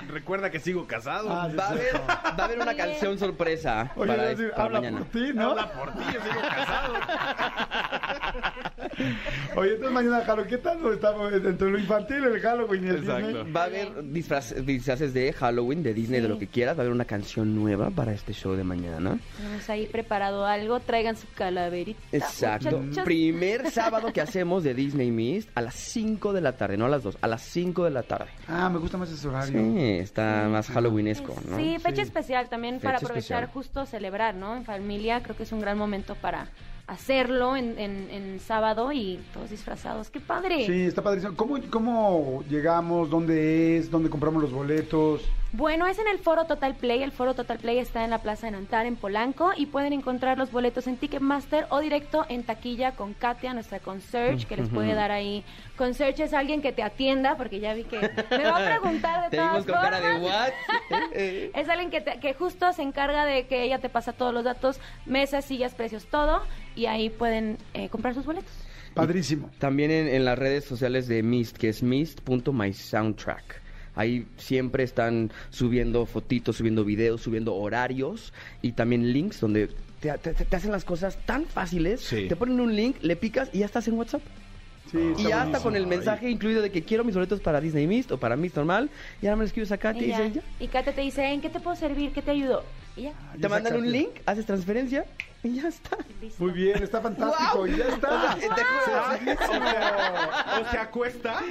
[0.10, 1.30] Recuerda que sigo casado.
[1.32, 4.64] Ah, sí, Va a, haber, va a haber una canción sorpresa Oye, para, decir, para
[4.66, 4.98] habla mañana.
[5.00, 5.52] por ti, ¿no?
[5.52, 6.94] Habla por ti, yo sigo casado.
[9.56, 13.28] Oye, entonces mañana Halloween, ¿qué tal estamos entre lo infantil, el Halloween y el Exacto.
[13.28, 13.52] Disney?
[13.52, 16.76] Va a haber disfraz- disfraces de Halloween, de Disney, de lo que quieras.
[16.78, 19.18] Va a haber una canción nueva para este show de mañana.
[19.38, 20.80] Tenemos ahí preparado algo.
[20.82, 22.00] Traigan su calaverita.
[22.12, 22.80] Exacto.
[22.80, 23.06] muchachos.
[23.06, 26.90] Primer sábado que hacemos de Disney Mist a las 5 de la tarde, no a
[26.90, 28.28] las 2, a las 5 de la tarde.
[28.48, 29.60] Ah, me gusta más ese horario.
[29.60, 31.58] Sí, está más halloweenesco, ¿no?
[31.58, 32.02] Sí, fecha Sí.
[32.02, 33.54] especial también Fecha para aprovechar especial.
[33.54, 34.56] justo celebrar, ¿no?
[34.56, 36.48] En familia creo que es un gran momento para
[36.88, 40.10] hacerlo en, en- en sábado y todos disfrazados.
[40.12, 40.66] ¡Qué padre!
[40.68, 41.36] Sí, está padrísimo.
[41.36, 43.10] ¿Cómo, ¿Cómo llegamos?
[43.10, 43.90] ¿Dónde es?
[43.90, 45.22] ¿Dónde compramos los boletos?
[45.54, 47.02] Bueno, es en el Foro Total Play.
[47.02, 50.38] El Foro Total Play está en la Plaza de Nantar, en Polanco, y pueden encontrar
[50.38, 54.94] los boletos en Ticketmaster o directo en taquilla con Katia, nuestra concierge, que les puede
[54.94, 55.46] dar ahí.
[55.78, 58.00] Concierge es alguien que te atienda, porque ya vi que
[58.32, 60.30] me va a preguntar de Te todas cara de formas.
[60.30, 61.00] what?
[61.14, 64.34] Eh, Es alguien que, te- que justo se encarga de que ella te pasa todos
[64.34, 66.42] los datos, mesas, sillas, precios, todo,
[66.76, 68.52] y ahí pueden eh, comprar sus boletos.
[68.94, 69.50] Padrísimo.
[69.60, 73.62] También en, en las redes sociales de Mist, que es mist.mysoundtrack.
[73.96, 80.34] Ahí siempre están subiendo fotitos, subiendo videos, subiendo horarios y también links donde te, te-
[80.34, 82.02] te hacen las cosas tan fáciles.
[82.02, 82.28] Sí.
[82.28, 84.22] Te ponen un link, le picas y ya estás en WhatsApp.
[84.92, 85.64] Sí, Y ya está buenísimo.
[85.64, 88.56] con el mensaje incluido de que quiero mis boletos para Disney Mist o para Mist
[88.56, 88.90] normal.
[89.22, 90.18] Y ahora me lo escribes acá y te Y, ya.
[90.22, 90.64] dicen ya.
[90.64, 92.12] y Katia te dice, ¿en qué te puedo servir?
[92.12, 92.64] ¿Qué te ayudo?
[92.96, 93.14] Y ya.
[93.42, 95.06] Te mandan un link, haces transferencia
[95.46, 95.98] y ya está.
[96.22, 96.44] listo.
[96.44, 97.68] Muy bien, está fantástico.
[97.68, 98.36] Y ya está.
[98.36, 101.42] O sea, te juro- o se acuesta.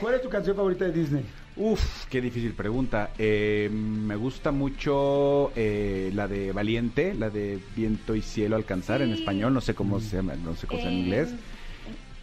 [0.00, 1.24] ¿Cuál es tu canción favorita de Disney?
[1.56, 3.10] Uf, qué difícil pregunta.
[3.18, 9.12] Eh, me gusta mucho eh, la de Valiente, la de Viento y Cielo Alcanzar en
[9.12, 11.28] español, no sé cómo se llama, no sé cómo se llama en Eh, inglés.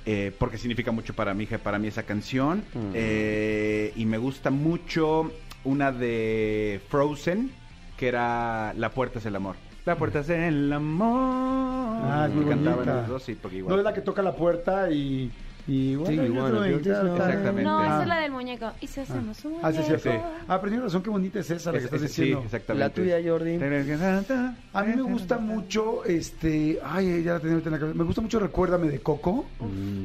[0.05, 2.60] eh, porque significa mucho para mi hija, para mí esa canción.
[2.73, 2.91] Mm.
[2.93, 5.31] Eh, y me gusta mucho
[5.63, 7.51] una de Frozen,
[7.97, 9.55] que era La puerta es el amor.
[9.88, 12.02] La puerta es el amor.
[12.04, 12.76] Ah, es muy bonita.
[12.76, 13.73] los dos, sí, porque igual.
[13.73, 15.32] No es la que toca la puerta y...
[15.67, 17.63] y Sí, bueno, Exactamente.
[17.63, 18.01] No, esa Ah.
[18.03, 18.71] es la del muñeco.
[18.82, 20.10] Y si hacemos un Ah, sí, es cierto.
[20.10, 20.27] muñeco.
[20.47, 22.45] Ah, pero tienes razón, qué bonita es esa la que Es- estás es- sí, diciendo.
[22.45, 22.88] exactamente.
[22.88, 23.56] La tuya, Jordi.
[24.73, 27.97] A mí me gusta mucho, este, ay, ya la tenía ahorita en la cabeza.
[27.97, 29.45] Me gusta mucho Recuérdame de Coco.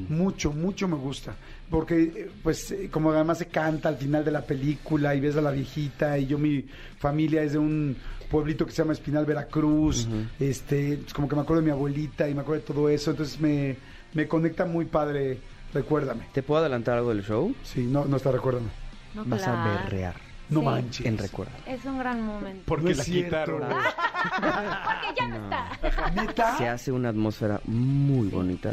[0.09, 1.35] Mucho, mucho me gusta.
[1.71, 5.37] Porque, eh, pues, eh, como además se canta al final de la película y ves
[5.37, 6.67] a la viejita y yo, mi
[6.99, 7.97] familia es de un
[8.31, 10.07] pueblito que se llama Espinal, Veracruz.
[10.39, 13.11] Este, pues, como que me acuerdo de mi abuelita y me acuerdo de todo eso.
[13.13, 13.77] Entonces me,
[14.15, 15.39] me conecta muy padre.
[15.75, 16.27] Recuérdame.
[16.33, 17.55] ¿Te puedo adelantar algo del show?
[17.63, 18.69] Sí, no, no está Recuérdame.
[19.15, 19.59] No, Vas claro.
[19.59, 20.15] a berrear
[20.51, 20.67] No Sí.
[20.67, 21.07] manches.
[21.07, 21.53] en recuerdo.
[21.67, 22.63] Es un gran momento.
[22.67, 23.29] Porque No es la cierto.
[23.29, 23.61] quitaron.
[23.63, 26.11] Porque ya no, está.
[26.15, 26.59] ¿Neta?
[26.59, 28.73] Se hace una atmósfera muy bonita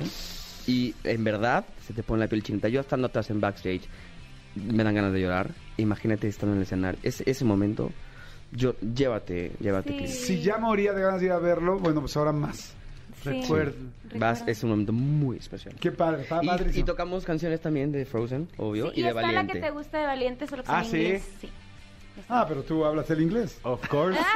[0.68, 2.68] y en verdad se te pone la piel chinita.
[2.68, 3.82] Yo estando atrás en backstage
[4.56, 5.52] me dan ganas de llorar.
[5.78, 7.00] Imagínate estando en el escenario.
[7.04, 7.92] Ese, ese momento,
[8.52, 10.06] yo llévate, llévate.
[10.08, 10.14] Sí.
[10.36, 12.76] Si ya moría de ganas de ir a verlo, bueno, pues ahora más.
[13.24, 13.76] Recuerdo.
[14.16, 15.76] Vas, es un momento muy especial.
[15.80, 16.42] Qué padre, está
[16.74, 19.54] Y, tocamos canciones también de Frozen, obvio, Sí, y, y de está Valiente.
[19.54, 20.98] la que te gusta de Valiente, solo que Ah, en ¿sí?
[20.98, 21.30] inglés.
[21.42, 21.50] Sí.
[22.28, 23.60] Ah, pero tú hablas el inglés.
[23.64, 24.20] Of course.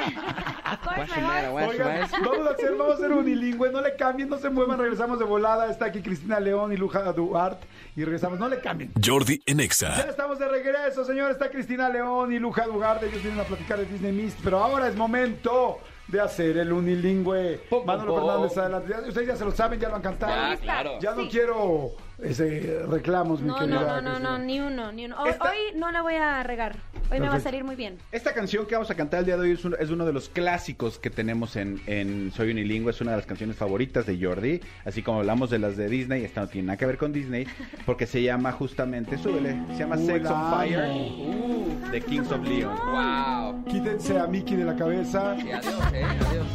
[0.97, 4.79] Your Oigan, vamos a hacer, vamos a hacer unilingüe, no le cambien, no se muevan,
[4.79, 8.91] regresamos de volada, está aquí Cristina León y Luja Duarte y regresamos, no le cambien.
[9.03, 9.65] Jordi en Ya
[10.09, 13.85] estamos de regreso, señores, está Cristina León y Luja Duarte, ellos vienen a platicar de
[13.85, 17.61] Disney Mist, pero ahora es momento de hacer el unilingüe.
[17.69, 18.25] Pum, Manolo pum.
[18.27, 18.89] Fernández, adelante.
[18.91, 20.31] Ya- Ustedes ya se lo saben, ya lo han cantado.
[20.53, 20.99] Ya, claro.
[20.99, 21.29] Ya no Sí.
[21.29, 23.79] quiero ese, reclamos, mi No, querida.
[23.79, 25.19] no, no, no, no, ni uno, ni uno.
[25.21, 26.75] Hoy, Esta- hoy no la voy a regar.
[27.11, 27.43] Hoy me va a Perfecto.
[27.43, 27.97] salir muy bien.
[28.11, 30.13] Esta canción que vamos a cantar el día de hoy es uno, es uno de
[30.13, 34.17] los clásicos que tenemos en, en Soy Unilingüe, es una de las canciones favoritas de
[34.23, 37.11] Jordi, así como hablamos de las de Disney, esta no tiene nada que ver con
[37.13, 37.45] Disney,
[37.85, 41.89] porque se llama justamente, súbele, se llama Uy, Sex on Fire, amo.
[41.91, 42.75] de Kings of Leon.
[42.75, 43.65] Wow.
[43.65, 45.35] Quítense a Mickey de la cabeza.
[45.37, 46.47] Y adiós, eh, adiós.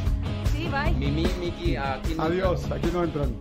[0.53, 0.93] Sí, bye.
[0.95, 3.37] Mimi, Miki, aquí no- Adiós, aquí no entran.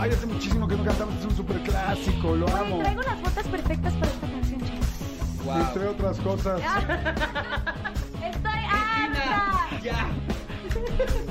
[0.00, 2.78] Ay, hace muchísimo que no cantamos, es un super clásico, lo Oye, amo.
[2.78, 5.44] traigo las botas perfectas para esta canción, chicos.
[5.44, 5.60] Wow.
[5.60, 6.60] Entre otras cosas.
[8.24, 9.78] Estoy harta.
[9.82, 10.08] Ya.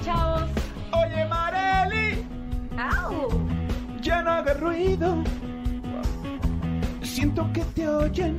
[0.04, 0.44] Chavos.
[0.92, 2.26] Oye Mareli,
[2.78, 3.30] Au.
[4.02, 5.24] ya no hagas ruido,
[7.02, 8.38] siento que te oyen,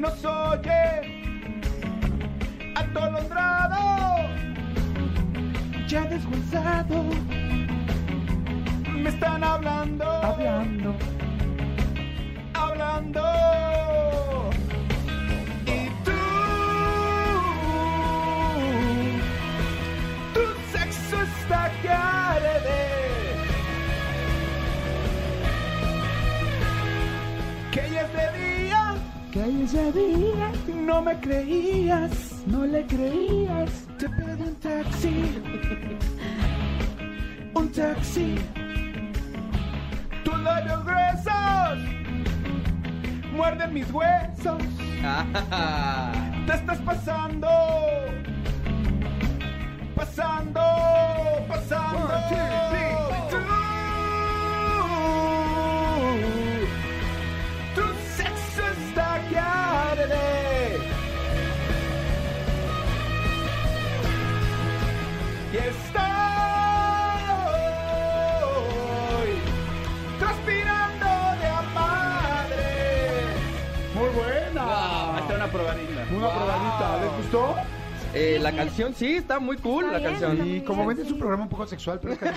[0.00, 1.12] nos oye,
[2.76, 3.78] atolondrado,
[5.86, 7.04] ya desguazado,
[9.10, 10.94] están hablando, hablando,
[12.54, 13.22] hablando.
[15.66, 16.20] Y tú,
[20.34, 21.90] tu sexo está que.
[27.72, 28.82] Que ella es de día,
[29.32, 30.52] que ella es de día.
[30.86, 32.12] No me creías,
[32.46, 33.72] no le creías.
[33.98, 35.14] Te pedí un taxi,
[37.54, 38.36] un taxi.
[40.40, 42.00] Labios gruesos
[43.40, 44.62] muerden mis huesos.
[46.46, 47.48] Te estás pasando,
[49.94, 50.60] pasando,
[51.48, 52.08] pasando.
[52.28, 53.09] Tú, tu
[77.30, 77.54] gustó?
[78.12, 80.48] Eh, la canción sí, está muy cool Está la bien, canción.
[80.48, 82.32] Y como ven, es un programa un poco sexual, pero es bien,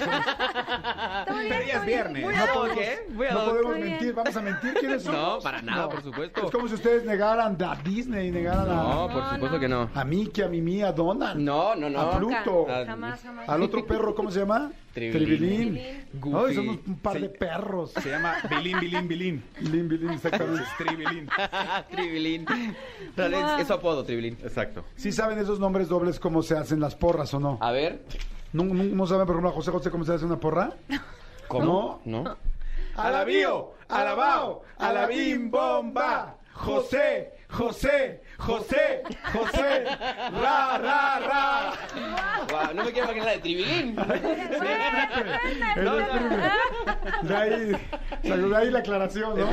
[1.26, 2.24] Pero ya es viernes.
[2.24, 2.86] Muy No podemos.
[3.16, 3.90] Muy ad no podemos Muy bien.
[3.94, 4.14] mentir.
[4.14, 5.20] ¿Vamos a mentir quiénes somos?
[5.20, 6.46] No, para nada, por supuesto.
[6.46, 9.60] Es como si ustedes negaran a Disney, negaran No, a, por No, supuesto no.
[9.60, 9.90] que no.
[9.96, 11.40] a Mickey, a Mimi, a Donald.
[11.40, 12.00] No, no, no.
[12.00, 12.68] A Pluto.
[12.86, 13.50] Jamás, jamás.
[13.50, 14.72] Al otro perro, ¿cómo se llama?
[14.94, 15.38] Tribilín.
[15.38, 16.06] Tribilín.
[16.14, 16.50] Goofy.
[16.50, 17.92] Ay, somos un par de perros.
[17.94, 19.44] Se llama Bilín, Bilín, Bilín.
[19.60, 20.64] Bilín, bilín, exactamente.
[20.64, 21.30] Es Tribilín.
[21.92, 22.46] Tribilín.
[23.18, 24.38] Es, es su apodo, Tribilín.
[24.44, 24.86] Exacto.
[24.96, 27.58] ¿Sí saben esos nombres dobles cómo se hacen las porras o no?
[27.60, 28.04] A ver.
[28.54, 30.74] ¿No, no, no saben, por ejemplo, a José José cómo se hace una porra?
[31.48, 32.02] ¿Cómo?
[32.06, 32.38] ¿No?
[32.96, 36.38] Alabío, alabao, alabim, bomba.
[36.54, 41.74] José, José, José, José, ra, ra, ra.
[42.50, 43.96] Guau, no me quiero imaginar la de Tribilín.
[45.84, 45.96] No.
[47.28, 47.72] De ahí,
[48.24, 49.46] de ahí la aclaración, ¿no?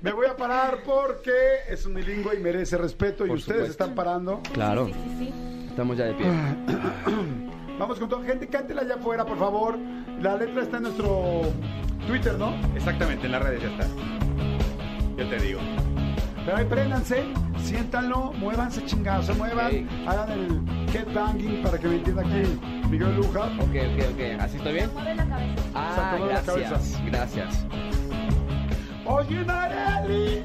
[0.00, 1.32] Me voy a parar porque
[1.68, 3.70] es un bilingüe y merece respeto y ustedes supuesto.
[3.84, 4.40] están parando.
[4.52, 5.66] Claro, Sí, sí, sí.
[5.68, 6.26] estamos ya de pie.
[7.78, 9.78] Vamos con toda gente, cántela allá afuera, por favor.
[10.20, 11.42] La letra está en nuestro
[12.06, 12.54] Twitter, ¿no?
[12.74, 13.86] Exactamente, en las redes ya está.
[15.16, 15.60] Yo te digo.
[16.48, 17.24] Pero ahí préndanse,
[17.62, 20.62] siéntanlo, muévanse chingados, se muevan, hagan el
[20.94, 22.58] headbanging para que me entienda aquí
[22.88, 23.40] Miguel Luja.
[23.60, 24.40] Ok, ok, ok.
[24.40, 24.90] ¿Así estoy bien?
[24.94, 25.62] Mueve la cabeza.
[25.74, 26.46] Ah, la gracias.
[26.46, 27.04] cabeza.
[27.04, 27.66] Gracias.
[29.04, 30.42] Oye, Marely,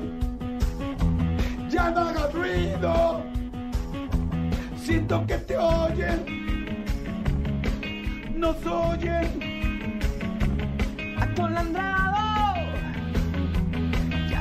[1.70, 3.24] ya no hagas ruido.
[4.76, 6.86] Siento que te oyen,
[8.36, 9.54] nos oyen.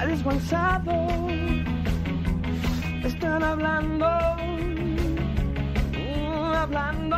[0.06, 0.92] Desguanzado,
[3.04, 4.06] están hablando,
[5.92, 7.16] mm, hablando,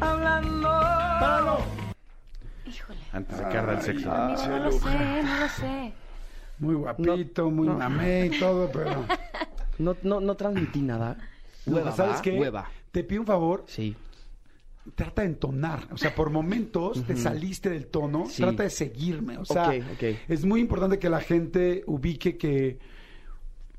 [0.00, 0.68] hablando.
[0.68, 1.58] ¡Páralo!
[2.66, 3.00] Híjole.
[3.12, 4.12] Antes de que arda el sexo.
[4.12, 5.92] Ay, no lo sé, no lo sé.
[6.58, 7.74] Muy guapito, muy no.
[7.78, 9.04] mamé y todo, pero...
[9.78, 11.16] No, no, no transmití nada.
[11.66, 12.38] Hueva, ¿Sabes qué?
[12.38, 12.66] Hueva.
[12.92, 13.94] Te pido un favor, Sí.
[14.94, 15.88] Trata de entonar.
[15.92, 18.42] O sea, por momentos te saliste del tono, Sí.
[18.42, 19.38] trata de seguirme.
[19.38, 19.72] O sea,
[20.28, 22.78] es muy importante que la gente ubique que,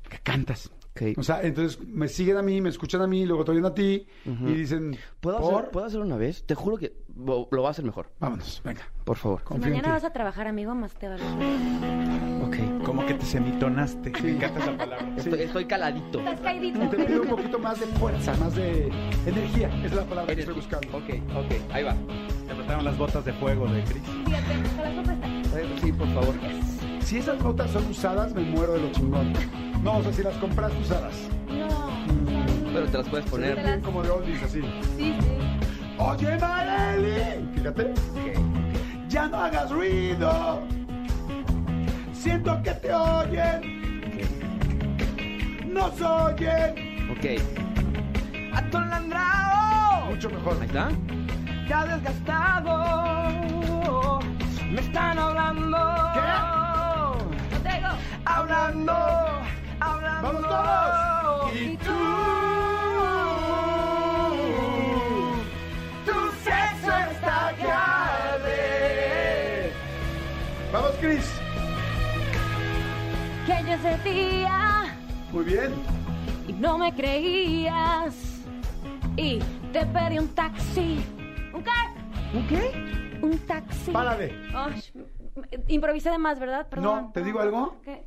[0.08, 0.70] que cantas.
[1.16, 3.74] O sea, entonces me siguen a mí, me escuchan a mí, luego te oyen a
[3.74, 5.54] ti y dicen, ¿Puedo, ¿por?
[5.60, 6.44] hacer, ¿Puedo hacerlo una vez?
[6.44, 8.10] Te juro que lo, lo va a hacer mejor.
[8.20, 8.82] Vámonos, venga.
[9.04, 9.42] Por favor.
[9.50, 11.22] Si mañana vas a trabajar, amigo, más te vale.
[12.44, 12.84] Ok.
[12.84, 14.10] Como que te semitonaste.
[14.22, 15.14] Me encanta esa palabra.
[15.16, 16.18] Estoy, estoy caladito.
[16.20, 16.78] Estás caidito.
[16.88, 18.90] Te pido un poquito más de fuerza, más de
[19.26, 19.68] energía.
[19.78, 20.88] Esa es la palabra que estoy buscando.
[20.96, 21.72] Ok, ok.
[21.72, 21.94] Ahí va.
[22.46, 24.02] Te faltaron las botas de fuego de Chris.
[24.24, 25.58] Fíjate, con la copa está.
[25.60, 26.34] Eh, Sí, por favor.
[27.08, 29.32] Si esas botas son usadas, me muero de lo chingón.
[29.82, 31.14] No, o sea, si las compras usadas.
[31.48, 31.88] No.
[32.70, 33.56] Pero te las puedes poner.
[33.62, 34.60] bien como de oldies, así.
[34.98, 35.38] Sí, sí.
[35.96, 37.94] Oye, Marely, fíjate.
[39.08, 40.60] Ya no hagas ruido.
[42.12, 43.78] Siento que te oyen.
[45.72, 47.08] Nos oyen.
[47.10, 47.24] Ok.
[48.52, 50.58] Atolandrado, Mucho mejor.
[50.60, 50.90] Ahí está.
[51.66, 52.68] ya desgastado.
[54.70, 55.78] Me están hablando.
[56.12, 56.67] Digo.
[58.24, 58.92] Hablando,
[59.80, 60.22] hablando.
[60.22, 61.54] ¡Vamos todos!
[61.54, 61.98] Y tú,
[66.04, 66.12] tu
[66.44, 67.48] sexo está
[68.32, 69.72] arde.
[70.72, 71.26] Vamos, Chris.
[73.46, 74.94] Que yo ese día
[75.32, 75.72] Muy bien.
[76.46, 78.14] y no me creías.
[79.16, 79.38] Y
[79.72, 81.00] te pedí un taxi.
[81.54, 81.70] ¿Un qué?
[82.36, 83.18] ¿Un qué?
[83.22, 83.90] Un taxi.
[83.90, 84.32] Párale.
[84.54, 84.82] Ay,
[85.68, 86.66] improvisé de más, ¿verdad?
[86.68, 87.02] Perdón.
[87.06, 87.76] No, ¿te digo algo?
[87.84, 88.04] ¿Qué?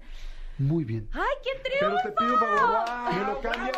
[0.58, 1.10] Muy bien.
[1.14, 2.08] ¡Ay, qué Pero triunfo!
[2.10, 3.78] te pido un favor, me lo cambias,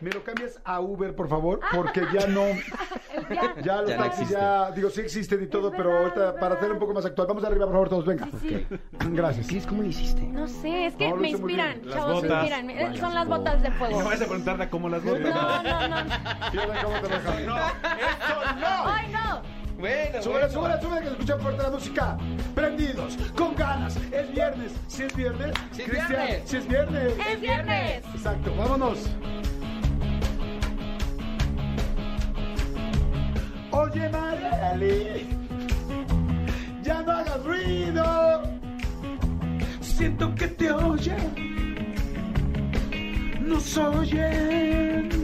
[0.00, 2.40] me lo cambias a Uber, por favor, porque ya no,
[3.28, 3.54] Ya.
[3.62, 4.32] ya los Ya no taxis existe.
[4.40, 6.56] ya, digo, sí existen y todo, Es pero verdad, ahorita es para verdad.
[6.58, 8.28] hacerlo un poco más actual, vamos arriba, por favor, todos, venga.
[8.40, 8.66] Sí, sí.
[9.10, 9.46] Gracias.
[9.46, 10.22] Chris, ¿cómo lo hiciste?
[10.22, 12.70] No sé, es que No, me inspiran, chavos, me inspiran.
[12.70, 13.98] Eh, Son las botas de fuego.
[13.98, 15.20] No vas a preguntarle cómo las botas.
[15.34, 16.10] No, no, no.
[16.50, 17.46] Fíjate cómo te dejan.
[17.46, 18.66] No, eso no.
[18.90, 19.61] ¡Ay, no!
[19.82, 22.16] Bueno, Súbele, súbele, súbele, que se escucha fuerte la música.
[22.54, 23.96] Prendidos, con ganas.
[24.12, 24.72] Es viernes.
[24.86, 26.42] Si es viernes, Sí es Cristian, viernes.
[26.48, 27.12] si es viernes.
[27.28, 28.04] ¡Es viernes!
[28.14, 29.10] Exacto, vámonos.
[33.72, 35.26] Oye, Marely,
[36.84, 38.42] ya no hagas ruido.
[39.80, 41.32] Siento que te oyen.
[43.40, 45.22] Nos oyen.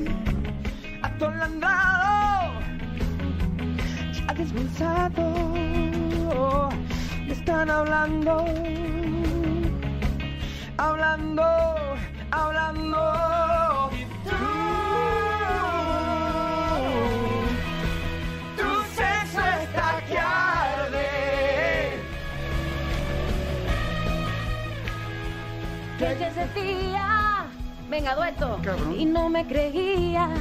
[4.38, 5.26] Ya desguazado.
[7.26, 8.44] Me están hablando,
[10.76, 11.42] hablando,
[12.30, 13.90] hablando.
[13.92, 14.36] Y tú,
[18.56, 21.08] tu sexo está que arde.
[25.98, 27.46] Que yo ese día...
[27.90, 28.58] Venga, dueto.
[28.62, 29.00] Cabrón.
[29.00, 30.38] Y no me creías.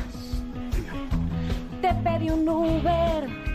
[1.82, 3.47] Te pedí un Uber.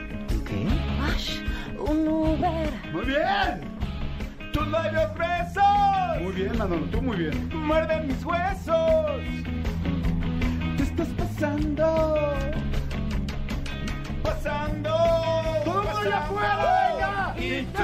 [0.52, 0.66] ¿Qué?
[1.00, 1.44] Ay,
[1.78, 2.70] un Uber.
[2.92, 3.72] Muy bien.
[4.52, 7.48] Tus labios besos Muy bien, Manolo, tú muy bien.
[7.66, 9.22] muerden mis huesos.
[10.76, 12.34] Te estás pasando,
[14.22, 14.90] pasando.
[15.64, 16.16] ¡Todo mundo allá pasando.
[16.16, 17.34] afuera, venga!
[17.38, 17.82] Y tú,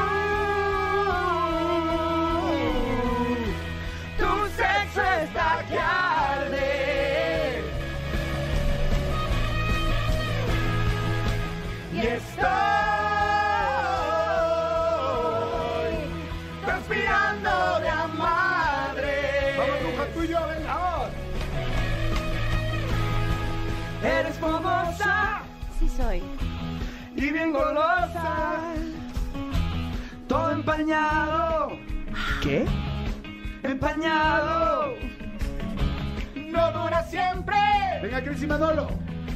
[30.89, 31.79] empañado,
[32.43, 32.65] ¿Qué?
[33.63, 34.95] empañado.
[36.35, 37.57] No dura siempre,
[38.03, 38.89] Venga, Cris y Manolo.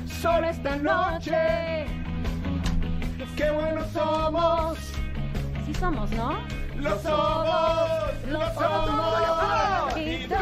[0.06, 1.86] solo esta noche.
[3.36, 4.78] Qué buenos somos,
[5.66, 6.38] Sí somos, ¿no?
[6.76, 9.96] lo somos, lo somos.
[9.98, 10.34] Y tú,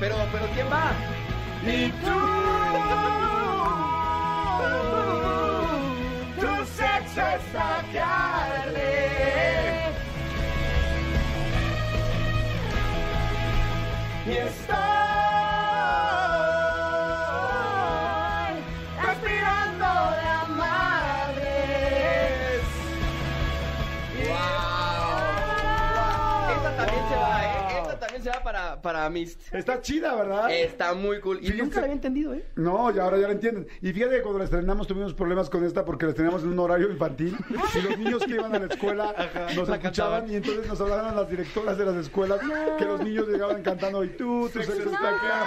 [0.00, 0.92] Pero, pero ¿quién va?
[1.62, 2.18] Y tú,
[6.40, 9.10] tu sexo está que arde.
[14.24, 14.76] Y estoy
[18.96, 20.30] transpirando de
[28.28, 28.34] a madres.
[28.34, 28.44] ¡Wow!
[28.44, 29.40] para, para Mist.
[29.54, 30.50] Está chida, ¿verdad?
[30.50, 31.38] Está muy cool.
[31.38, 31.62] Y Fíjense.
[31.62, 32.44] nunca la había entendido, ¿eh?
[32.56, 33.66] No, ya ahora ya lo entienden.
[33.82, 36.58] Y fíjate que cuando la estrenamos tuvimos problemas con esta porque la estrenamos en un
[36.58, 37.36] horario infantil
[37.74, 39.14] y los niños que iban a la escuela
[39.56, 40.30] nos La escuchaban cantaban.
[40.30, 42.40] y entonces nos hablaban las directoras de las escuelas
[42.78, 45.46] que los niños llegaban cantando y tú, tu sexo está acá.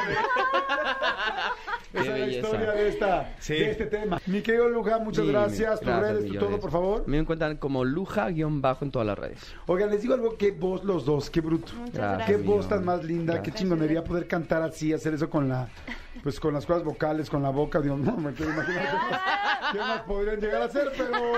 [1.92, 3.54] Qué Esa es la historia de, esta, Sí.
[3.54, 4.20] de este tema.
[4.26, 5.80] Mi querido Luja, muchas Sí, gracias.
[5.80, 7.04] Tus redes, tu todo, por favor.
[7.08, 9.40] Me encuentran como luja-bajo en todas las redes.
[9.68, 11.72] Oigan, les digo algo, qué voz los dos, qué bruto.
[11.76, 12.26] Muchas Gracias.
[12.28, 12.46] Qué gracias.
[12.64, 15.68] Voz tan más linda, qué chingonería poder cantar así, hacer eso con la,
[16.24, 19.22] pues con las cosas vocales, con la boca, Dios, no me quiero imaginar qué más,
[19.72, 21.34] qué más podrían llegar a hacer, pero...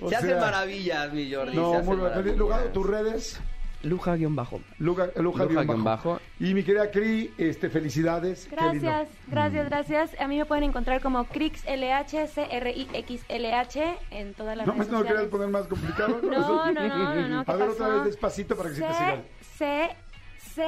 [0.00, 1.56] o se hacen sea, maravillas, mi Jordi.
[1.56, 2.38] No, se hacen muy bien.
[2.38, 3.40] Lugar, tus redes,
[3.84, 4.60] Luja-bajo.
[4.78, 6.10] Luja, Luja, Luja guion guion bajo.
[6.10, 6.20] bajo.
[6.40, 8.48] Y mi querida Cri, este, felicidades.
[8.50, 10.10] Gracias, gracias, gracias.
[10.20, 15.06] A mí me pueden encontrar como CrixLH, C-R-I-X-L-H en todas las No, redes no lo
[15.06, 16.20] querías poner más complicado.
[16.22, 17.44] No, no, no, no, no.
[17.44, 19.22] ¿qué A ver otra vez despacito para que sí te sigan.
[19.56, 19.88] C,
[20.36, 20.64] C,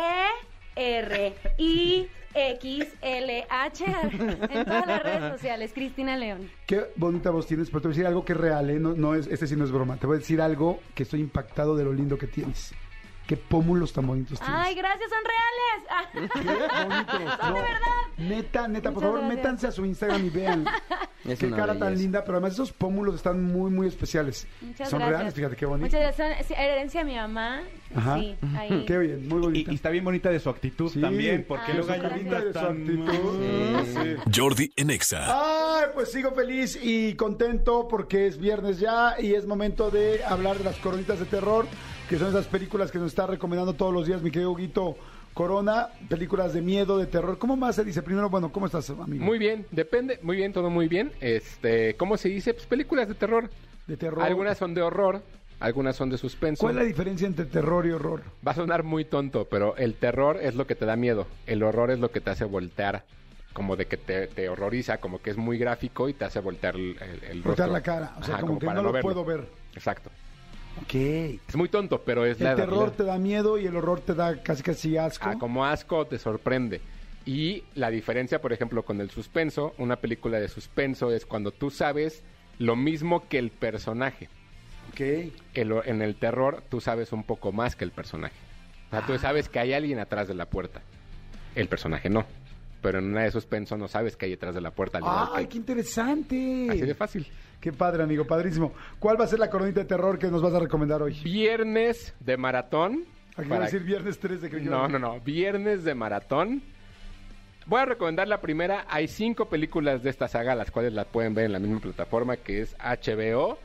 [0.76, 3.84] R, I, X, L, H
[4.50, 5.72] en todas las redes sociales.
[5.74, 6.50] Cristina León.
[6.66, 8.78] Qué bonita voz tienes, pero te voy a decir algo que es real, ¿eh?
[8.78, 9.96] No, no es, este sí no es broma.
[9.96, 12.74] Te voy a decir algo que estoy impactado de lo lindo que tienes.
[13.26, 14.56] Qué pómulos tan bonitos tienes.
[14.56, 16.30] Ay, gracias, son reales.
[16.32, 17.38] Qué bonitos.
[17.40, 17.78] Son de verdad.
[18.18, 19.36] Neta, neta, por favor, gracias.
[19.36, 20.64] métanse a su Instagram y vean.
[21.26, 24.46] Es qué cara tan linda, pero además esos pómulos están muy, muy especiales.
[24.60, 25.18] Muchas Son gracias.
[25.18, 25.86] reales, fíjate qué bonito.
[25.86, 26.46] Muchas gracias.
[26.46, 27.62] Son herencia de mi mamá.
[27.96, 28.14] Ajá.
[28.20, 28.84] Sí, ahí.
[28.86, 29.72] Qué bien, muy bonita.
[29.72, 31.00] y está bien bonita de su actitud Sí.
[31.00, 33.84] también, porque Ah, luego hay lindas de su actitud.
[33.86, 34.16] Sí.
[34.40, 35.78] Jordi en Exa.
[35.80, 40.58] Ay, pues sigo feliz y contento porque es viernes ya y es momento de hablar
[40.58, 41.66] de las coronitas de terror,
[42.08, 44.96] que son esas películas que nos está recomendando todos los días mi querido Huguito
[45.34, 47.38] Corona, películas de miedo, de terror.
[47.38, 48.02] ¿Cómo más se dice?
[48.02, 49.24] Primero, bueno, ¿cómo estás, amigo?
[49.24, 51.12] Muy bien, depende, muy bien, todo muy bien.
[51.20, 52.54] Este, ¿cómo se dice?
[52.54, 53.50] Pues películas de terror.
[53.86, 54.22] De terror.
[54.24, 55.20] Algunas son de horror,
[55.60, 56.60] algunas son de suspenso.
[56.60, 58.22] ¿Cuál es la diferencia entre terror y horror?
[58.46, 61.26] Va a sonar muy tonto, pero el terror es lo que te da miedo.
[61.46, 63.04] El horror es lo que te hace voltear.
[63.52, 66.76] Como de que te, te horroriza, como que es muy gráfico y te hace voltear
[66.76, 69.02] el, el, el Voltear la cara, o sea, Ajá, como, que para no lo verlo.
[69.08, 69.48] puedo ver.
[69.74, 70.10] Exacto.
[70.82, 70.94] Ok.
[70.94, 74.14] Es muy tonto, pero es la El terror te da miedo y el horror te
[74.14, 75.28] da casi casi asco.
[75.28, 76.80] Ah, como asco te sorprende.
[77.24, 81.70] Y la diferencia, por ejemplo, con el suspenso, una película de suspenso es cuando tú
[81.70, 82.22] sabes
[82.58, 84.28] lo mismo que el personaje.
[84.92, 85.00] Ok.
[85.54, 88.36] El- en el terror tú sabes un poco más que el personaje.
[88.86, 89.04] O sea, Ah.
[89.06, 90.82] tú sabes que hay alguien atrás de la puerta.
[91.56, 92.24] El personaje no.
[92.82, 95.00] Pero en una de suspenso no sabes que hay detrás de la puerta.
[95.02, 96.68] ¡Ay, que- qué interesante!
[96.70, 97.26] Así de fácil.
[97.60, 98.72] Qué padre, amigo, padrísimo.
[98.98, 101.14] ¿Cuál va a ser la coronita de terror que nos vas a recomendar hoy?
[101.24, 103.04] Viernes de maratón.
[103.36, 105.20] Aquí para- a decir viernes 13, creo que No, no, no.
[105.20, 106.62] Viernes de maratón.
[107.66, 108.86] Voy a recomendar la primera.
[108.88, 112.36] Hay cinco películas de esta saga, las cuales la pueden ver en la misma plataforma
[112.36, 113.58] que es HBO.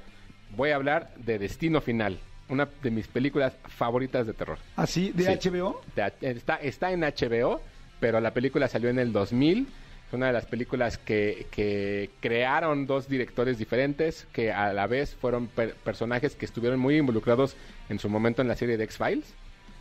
[0.55, 2.17] Voy a hablar de Destino Final,
[2.49, 4.57] una de mis películas favoritas de terror.
[4.75, 5.11] ¿Ah, sí?
[5.13, 5.49] ¿De Sí.
[5.49, 5.81] HBO?
[5.95, 7.61] De- Está, está en HBO,
[8.01, 9.67] pero la película salió en el 2000.
[10.07, 15.15] Es una de las películas que, que crearon dos directores diferentes, que a la vez
[15.15, 17.55] fueron per- personajes que estuvieron muy involucrados
[17.87, 19.33] en su momento en la serie de X-Files.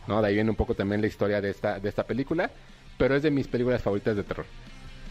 [0.07, 0.21] ¿no?
[0.21, 2.49] De ahí viene un poco también la historia de esta, de esta película,
[2.97, 4.45] pero es de mis películas favoritas de terror.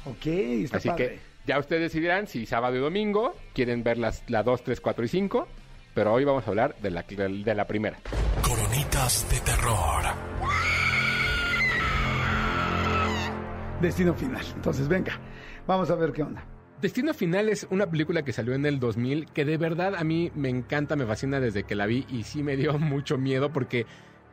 [0.06, 1.06] Ok, está Así padre.
[1.08, 5.04] que ya ustedes decidirán si sábado y domingo quieren ver las, la 2, 3, 4
[5.04, 5.48] y 5,
[5.92, 7.98] pero hoy vamos a hablar de la, de la primera.
[8.42, 10.04] Coronitas de terror.
[13.80, 14.44] Destino final.
[14.54, 15.18] Entonces, venga,
[15.66, 16.44] vamos a ver qué onda.
[16.80, 20.32] Destino Final es una película que salió en el 2000 que de verdad a mí
[20.34, 23.84] me encanta, me fascina desde que la vi y sí me dio mucho miedo porque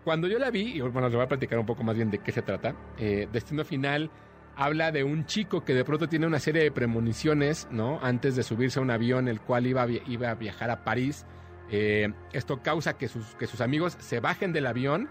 [0.05, 2.19] cuando yo la vi, y bueno, les voy a platicar un poco más bien de
[2.19, 4.09] qué se trata, eh, Destino Final
[4.55, 7.99] habla de un chico que de pronto tiene una serie de premoniciones, ¿no?
[8.01, 11.25] Antes de subirse a un avión el cual iba a, iba a viajar a París.
[11.69, 15.09] Eh, esto causa que sus, que sus amigos se bajen del avión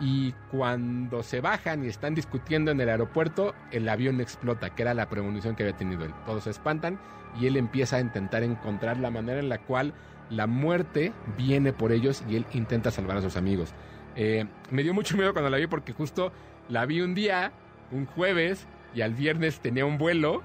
[0.00, 4.94] y cuando se bajan y están discutiendo en el aeropuerto, el avión explota, que era
[4.94, 6.12] la premonición que había tenido él.
[6.26, 6.98] Todos se espantan
[7.40, 9.94] y él empieza a intentar encontrar la manera en la cual
[10.30, 13.74] la muerte viene por ellos y él intenta salvar a sus amigos.
[14.16, 16.32] Eh, me dio mucho miedo cuando la vi porque justo
[16.68, 17.52] la vi un día,
[17.90, 20.42] un jueves, y al viernes tenía un vuelo.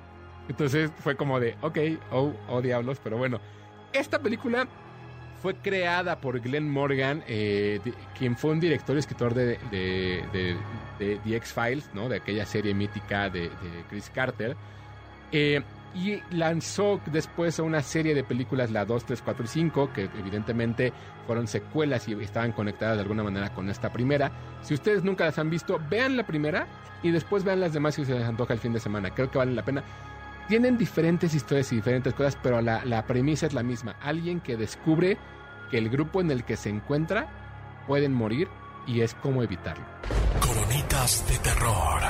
[0.48, 1.78] Entonces fue como de, ok,
[2.12, 3.40] oh, oh diablos, pero bueno.
[3.94, 4.68] Esta película
[5.42, 7.80] fue creada por Glenn Morgan, eh,
[8.18, 9.58] quien fue un director y escritor de,
[10.98, 12.10] The X-Files, ¿no?
[12.10, 13.50] de aquella serie mítica de,
[13.90, 14.56] Chris Carter.
[15.32, 15.62] Eh,
[15.96, 20.94] y lanzó después una serie de películas, la 2, 3, 4 y 5, que evidentemente
[21.26, 24.32] fueron secuelas y estaban conectadas de alguna manera con esta primera.
[24.62, 26.68] Si ustedes nunca las han visto, vean la primera
[27.02, 29.10] y después vean las demás si se les antoja el fin de semana.
[29.12, 29.84] Creo que valen la pena.
[30.50, 33.96] Tienen diferentes historias y diferentes cosas, pero la, la premisa es la misma.
[34.02, 35.16] Alguien que descubre
[35.70, 38.48] que el grupo en el que se encuentra pueden morir
[38.88, 39.86] y es cómo evitarlo.
[40.40, 42.02] Coronitas de terror.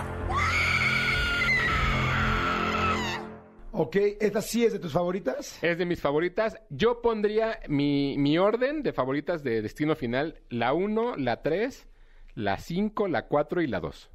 [3.73, 5.61] Ok, ¿esta sí es de tus favoritas?
[5.61, 6.55] Es de mis favoritas.
[6.69, 11.87] Yo pondría mi, mi orden de favoritas de Destino Final, la 1, la 3,
[12.35, 14.09] la 5, la 4 y la 2.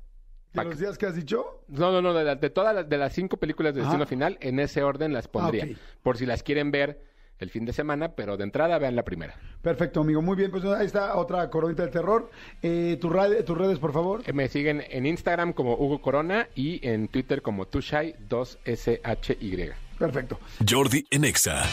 [0.54, 1.62] ¿De los días que has dicho?
[1.68, 4.08] No, no, no, de, la- de todas las, de las cinco películas de Destino Ajá.
[4.10, 5.64] Final, en ese orden las pondría.
[5.64, 5.78] Ah, ok.
[6.02, 7.02] Por si las quieren ver
[7.40, 9.34] el fin de semana, pero de entrada vean la primera.
[9.60, 10.22] Perfecto, amigo.
[10.22, 12.30] Muy bien, pues ahí está otra coronita del terror.
[12.62, 13.08] Eh, tu
[13.44, 14.22] tus redes, por favor.
[14.24, 19.72] Eh, Me siguen en Instagram como Hugo Corona y en Twitter como Tushai2SHY.
[20.06, 20.38] Perfecto.
[20.68, 21.64] Jordi en Exa.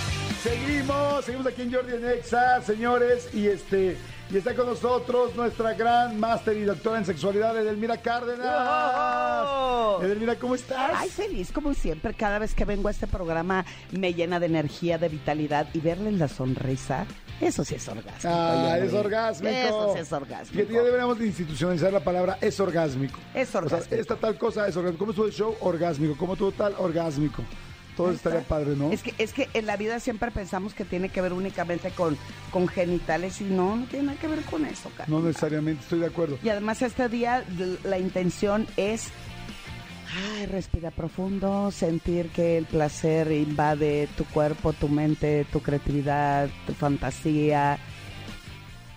[0.41, 3.97] Seguimos, seguimos aquí en Jordi en Exa, señores, y este
[4.31, 8.47] y está con nosotros nuestra gran máster y doctora en sexualidad, Edelmira Cárdenas.
[9.45, 9.99] ¡Oh!
[10.01, 10.91] Edelmira, ¿cómo estás?
[10.95, 12.13] Ay, feliz como siempre.
[12.13, 16.13] Cada vez que vengo a este programa me llena de energía, de vitalidad y verles
[16.13, 17.05] la sonrisa,
[17.41, 18.29] eso sí es orgásmico.
[18.33, 19.53] Ah, es orgásmico.
[19.53, 20.53] Eso sí es orgásmico.
[20.53, 23.19] Fíjate, ya deberíamos de institucionalizar la palabra es orgásmico.
[23.33, 23.95] Es O sea, orgásmico.
[24.01, 24.99] esta tal cosa es orgásmico.
[24.99, 25.55] ¿Cómo estuvo el show?
[25.59, 26.15] Orgásmico.
[26.17, 26.73] ¿Cómo estuvo tal?
[26.77, 27.43] Orgásmico.
[27.95, 28.91] Todo estaría padre, ¿no?
[28.91, 32.17] Es que, es que en la vida siempre pensamos que tiene que ver únicamente con,
[32.51, 35.09] con genitales y no, no tiene nada que ver con eso, cara.
[35.09, 36.39] No necesariamente, estoy de acuerdo.
[36.43, 37.43] Y además este día
[37.83, 39.11] la intención es
[40.35, 46.73] ay, respirar profundo, sentir que el placer invade tu cuerpo, tu mente, tu creatividad, tu
[46.73, 47.77] fantasía.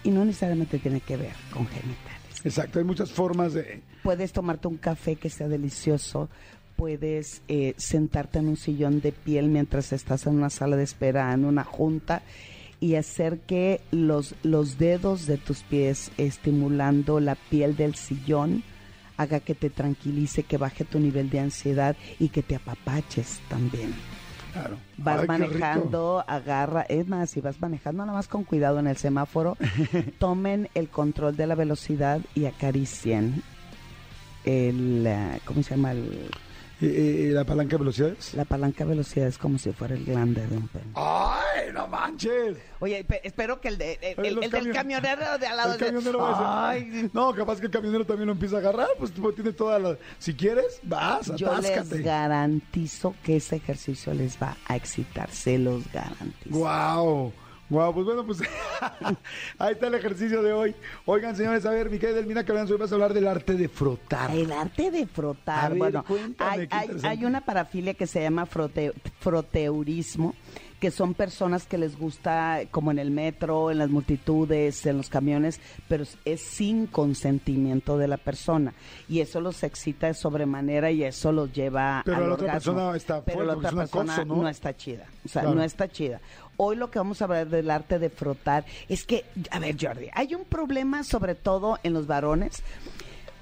[0.03, 2.15] Y no necesariamente tiene que ver con genitales.
[2.45, 3.83] Exacto, hay muchas formas de...
[4.03, 6.29] Puedes tomarte un café que sea delicioso,
[6.77, 11.33] puedes eh, sentarte en un sillón de piel mientras estás en una sala de espera,
[11.33, 12.23] en una junta,
[12.81, 18.63] y hacer que los, los dedos de tus pies estimulando la piel del sillón
[19.17, 23.95] haga que te tranquilice, que baje tu nivel de ansiedad y que te apapaches también.
[24.53, 24.77] Claro.
[24.99, 28.97] Vas Ay, manejando, agarra, es más, si vas manejando nada más con cuidado en el
[28.97, 29.57] semáforo,
[30.19, 33.43] tomen el control de la velocidad y acaricien
[34.45, 35.93] el, eh, ¿cómo se llama?
[35.93, 36.31] El-
[36.81, 38.35] Eh, eh, ¿La palanca de velocidades?
[38.35, 40.85] la palanca de velocidad es como si fuera el glande de un pene.
[40.95, 42.57] ¡Ay, no manches!
[42.81, 45.79] Oye, pe- espero que el, de, el, el del camion- camionero de al lado El
[45.79, 48.89] camionero va a Ay, decir, No, capaz que el camionero también lo empieza a agarrar,
[48.99, 49.97] pues tiene toda la...
[50.19, 52.03] Si quieres, vas, yo les atáscate.
[52.03, 56.51] garantizo que ese ejercicio les va a excitar, se los garantizo.
[56.51, 57.33] Guau,
[57.71, 58.39] guau, pues bueno, pues
[59.59, 60.75] ahí está el ejercicio de hoy.
[61.07, 63.69] Oigan, señores, a ver, mi querida Delmina Cabrera, hoy vas a hablar del arte de
[63.69, 64.31] frotar.
[64.31, 65.71] El arte de A frotar.
[65.71, 66.69] ver, bueno, cuéntame,
[67.03, 70.35] hay, una parafilia que se llama frote- froteurismo,
[70.81, 75.09] que son personas que les gusta, como en el metro, en las multitudes, en los
[75.09, 75.59] camiones,
[75.89, 78.75] pero es- sin consentimiento de la persona.
[79.09, 82.73] Y eso los excita de sobremanera y eso los lleva Pero al la otra orgasmo.
[82.75, 84.49] persona está Pero fuerte la otra es persona acoso, ¿no?
[84.49, 85.07] está chida.
[85.25, 85.57] O sea, Claro.
[85.57, 86.21] no está chida.
[86.57, 90.09] Hoy lo que vamos a hablar del arte de frotar es que, a ver, Jordi,
[90.13, 92.63] hay un problema sobre todo en los varones.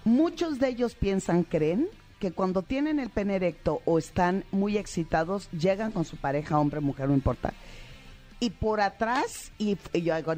[0.04, 1.88] Muchos de ellos piensan, creen,
[2.18, 6.80] que cuando tienen el pene erecto o están muy excitados, llegan con su pareja, hombre,
[6.80, 7.52] mujer, no importa.
[8.40, 10.32] Y por atrás, y, y yo hago.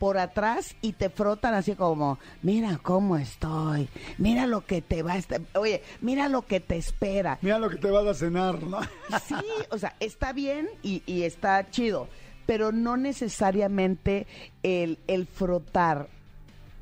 [0.00, 3.86] Por atrás y te frotan así como, mira cómo estoy,
[4.16, 7.38] mira lo que te va a estar, oye, mira lo que te espera.
[7.42, 8.80] Mira lo que te vas a cenar, ¿no?
[9.28, 9.34] Sí,
[9.70, 12.08] o sea, está bien y, y está chido,
[12.46, 14.26] pero no necesariamente
[14.62, 16.08] el, el frotar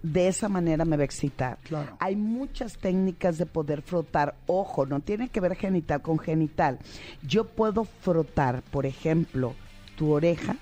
[0.04, 1.58] de esa manera me va a excitar.
[1.64, 1.96] Claro.
[1.98, 4.36] Hay muchas técnicas de poder frotar.
[4.46, 6.78] Ojo, no tiene que ver genital con genital.
[7.26, 9.54] Yo puedo frotar, por ejemplo,
[9.96, 10.54] tu oreja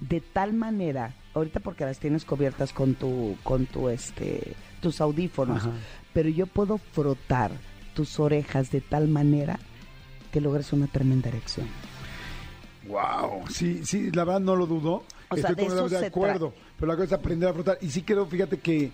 [0.00, 5.62] de tal manera, ahorita porque las tienes cubiertas con tu, con tu este, tus audífonos,
[5.62, 5.72] Ajá.
[6.12, 7.52] pero yo puedo frotar
[7.94, 9.58] tus orejas de tal manera
[10.32, 11.68] que logres una tremenda erección.
[12.88, 15.04] Wow, sí, sí, la verdad no lo dudo.
[15.28, 16.54] O sea, Estoy de completamente eso de se acuerdo.
[16.76, 17.78] Pero la cosa es aprender a frotar.
[17.80, 18.90] Y sí creo, fíjate que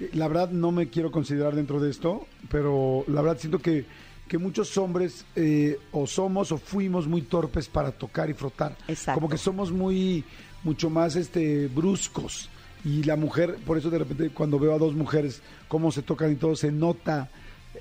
[0.00, 3.86] eh, la verdad no me quiero considerar dentro de esto, pero la verdad siento que,
[4.30, 8.76] que muchos hombres eh, o somos o fuimos muy torpes para tocar y frotar.
[8.86, 9.20] Exacto.
[9.20, 10.22] Como que somos muy,
[10.62, 12.48] mucho más este bruscos.
[12.84, 16.30] Y la mujer, por eso de repente cuando veo a dos mujeres cómo se tocan
[16.30, 17.28] y todo, se nota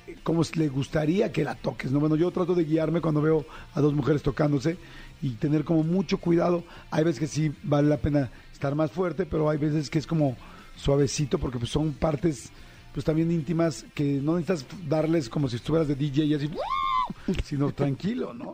[0.08, 1.92] eh, cómo le gustaría que la toques.
[1.92, 2.00] ¿no?
[2.00, 3.46] Bueno, yo trato de guiarme cuando veo
[3.76, 4.80] a dos mujeres tocándose
[5.22, 6.64] y tener como mucho cuidado.
[6.90, 10.08] Hay veces que sí vale la pena estar más fuerte, pero hay veces que es
[10.08, 10.36] como
[10.76, 12.52] suavecito porque pues, son partes
[12.94, 16.50] pues también íntimas que no necesitas darles como si estuvieras de DJ y así,
[17.44, 18.52] sino tranquilo, ¿no?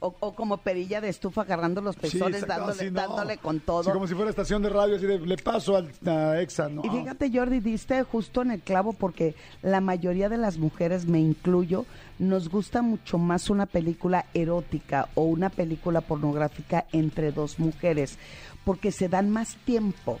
[0.00, 3.00] O, o como perilla de estufa agarrando los pezones, dándole, así, no.
[3.00, 3.84] dándole con todo.
[3.84, 6.82] Sí, como si fuera estación de radio, así de le paso al a Exa, ¿no?
[6.84, 11.20] Y fíjate, Jordi, diste justo en el clavo porque la mayoría de las mujeres, me
[11.20, 11.86] incluyo,
[12.18, 18.18] nos gusta mucho más una película erótica o una película pornográfica entre dos mujeres
[18.64, 20.18] porque se dan más tiempo.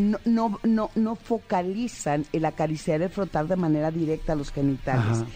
[0.00, 5.18] No, no, no, no focalizan el acariciar, el frotar de manera directa a los genitales.
[5.18, 5.26] Ajá.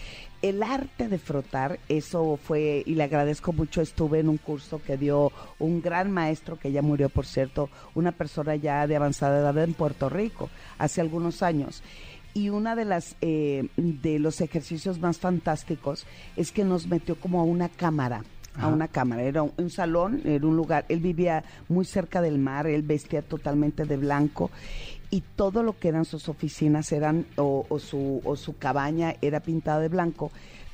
[0.41, 4.97] El arte de frotar, eso fue, y le agradezco mucho, estuve en un curso que
[4.97, 9.57] dio un gran maestro, que ya murió, por cierto, una persona ya de avanzada edad
[9.63, 11.81] en Puerto Rico, hace algunos años.
[12.35, 16.05] Y una de las eh, de los ejercicios más fantásticos
[16.35, 18.23] es que nos metió como a una cámara
[18.59, 22.37] a una cámara, era un, un salón, era un lugar, él vivía muy cerca del
[22.37, 24.51] mar, él vestía totalmente de blanco
[25.09, 29.39] y todo lo que eran sus oficinas eran, o, o su, o su cabaña era
[29.39, 30.31] pintada de blanco,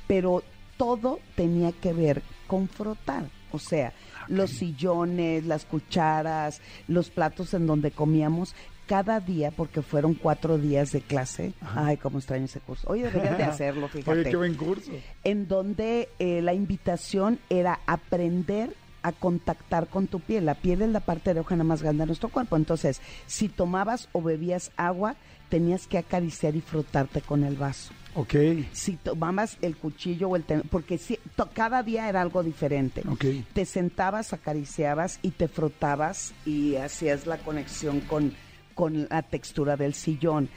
[0.07, 0.43] pero
[0.77, 3.93] todo tenía que ver con frotar, o sea,
[4.27, 8.55] los sillones, las cucharas, los platos en donde comíamos,
[8.91, 13.37] cada día, porque fueron cuatro días de clase, ay, cómo extraño ese curso, oye, deberías
[13.37, 14.91] de hacerlo, fíjate Oye, qué buen curso.
[15.23, 20.45] en donde eh, la invitación era aprender a contactar con tu piel.
[20.45, 22.55] La piel es la parte erógena más grande de nuestro cuerpo.
[22.57, 25.15] Entonces, si tomabas o bebías agua,
[25.49, 27.93] tenías que acariciar y frotarte con el vaso.
[28.13, 28.35] Ok,
[28.73, 33.01] Si tomabas el cuchillo o el porque si, to- cada día era algo diferente.
[33.09, 33.25] ok.
[33.53, 38.33] Te sentabas, acariciabas y te frotabas y hacías la conexión con,
[38.81, 40.49] con la textura del sillón.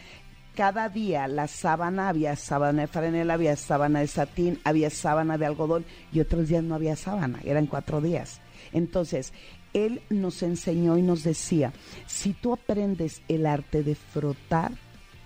[0.56, 5.44] Cada día la sábana, había sábana de franela, había sábana de satín, había sábana de
[5.44, 8.40] algodón y otros días no había sábana, eran cuatro días.
[8.72, 9.34] Entonces,
[9.74, 11.74] él nos enseñó y nos decía,
[12.06, 14.72] si tú aprendes el arte de frotar,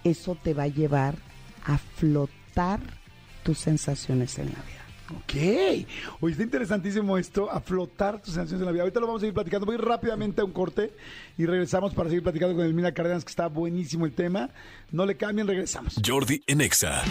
[0.02, 1.14] eso te va a llevar
[1.66, 2.80] a flotar
[3.44, 4.77] tus sensaciones en la vida.
[5.16, 5.34] Ok.
[6.20, 8.82] Oye, está interesantísimo esto, a flotar tus sensaciones en la vida.
[8.82, 9.64] Ahorita lo vamos a ir platicando.
[9.64, 10.92] Voy rápidamente a un corte
[11.38, 14.50] y regresamos para seguir platicando con Elmina Cárdenas, que está buenísimo el tema.
[14.92, 16.00] No le cambien, regresamos.
[16.04, 17.02] Jordi en Exa.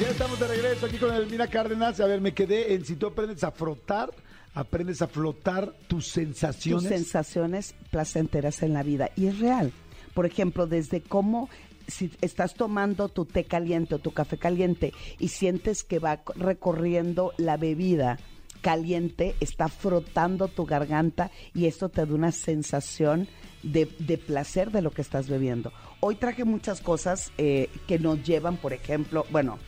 [0.00, 2.00] Ya estamos de regreso aquí con Elmina Cárdenas.
[2.00, 4.10] A ver, me quedé en si tú aprendes a frotar,
[4.54, 6.88] aprendes a flotar tus tus sensaciones.
[6.88, 9.10] sensaciones placenteras en la vida.
[9.16, 9.72] Y es real.
[10.12, 11.48] Por ejemplo, desde cómo
[11.86, 17.32] si estás tomando tu té caliente o tu café caliente y sientes que va recorriendo
[17.38, 18.18] la bebida
[18.60, 23.28] caliente, está frotando tu garganta y esto te da una sensación
[23.62, 25.72] de, de placer de lo que estás bebiendo.
[26.00, 29.58] Hoy traje muchas cosas eh, que nos llevan, por ejemplo, bueno,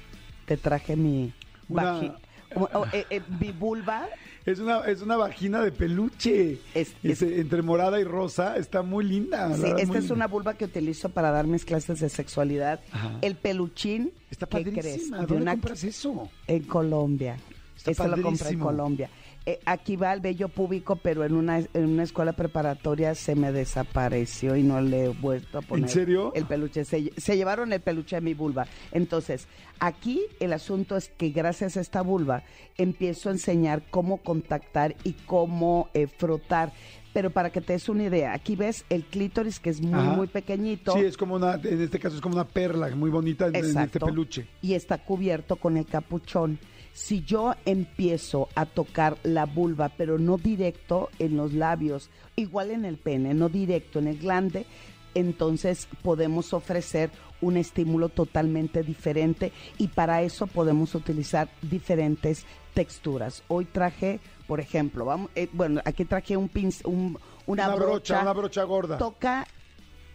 [0.46, 1.32] te traje mi,
[1.68, 2.12] Una- vagi-
[2.56, 4.08] o- o, eh, eh, mi vulva.
[4.50, 6.58] Es una, es una vagina de peluche.
[6.74, 8.56] Es- entre morada y rosa.
[8.56, 9.54] Está muy linda.
[9.54, 10.14] Sí, esta es linda.
[10.14, 12.80] una vulva que utilizo para dar mis clases de sexualidad.
[12.92, 13.18] Ajá.
[13.20, 15.18] El peluchín, Está ¿qué padrísima.
[15.18, 16.30] ¿Dónde una- compras eso?
[16.46, 17.36] En Colombia.
[17.76, 18.64] Está Eso lo compré en padrísimo.
[18.64, 19.10] Colombia.
[19.50, 23.50] Eh, aquí va el vello público, pero en una, en una escuela preparatoria se me
[23.50, 25.88] desapareció y no le he vuelto a poner.
[25.88, 26.32] serio?
[26.34, 26.84] El peluche.
[26.84, 28.66] Se, lle- se llevaron el peluche de mi vulva.
[28.92, 29.48] Entonces,
[29.80, 32.42] aquí el asunto es que gracias a esta vulva
[32.76, 36.70] empiezo a enseñar cómo contactar y cómo eh, frotar.
[37.14, 40.10] Pero para que te des una idea, aquí ves el clítoris que es muy, Ajá.
[40.12, 40.92] muy pequeñito.
[40.92, 43.78] Sí, es como una, en este caso es como una perla muy bonita en, en
[43.78, 44.46] este peluche.
[44.60, 46.58] Y está cubierto con el capuchón.
[46.98, 52.84] Si yo empiezo a tocar la vulva, pero no directo en los labios, igual en
[52.84, 54.66] el pene, no directo en el glande,
[55.14, 62.44] entonces podemos ofrecer un estímulo totalmente diferente y para eso podemos utilizar diferentes
[62.74, 63.44] texturas.
[63.46, 64.18] Hoy traje,
[64.48, 68.64] por ejemplo, vamos, eh, bueno, aquí traje un pinc- un- una, Una brocha, una brocha
[68.64, 68.98] gorda.
[68.98, 69.46] Toca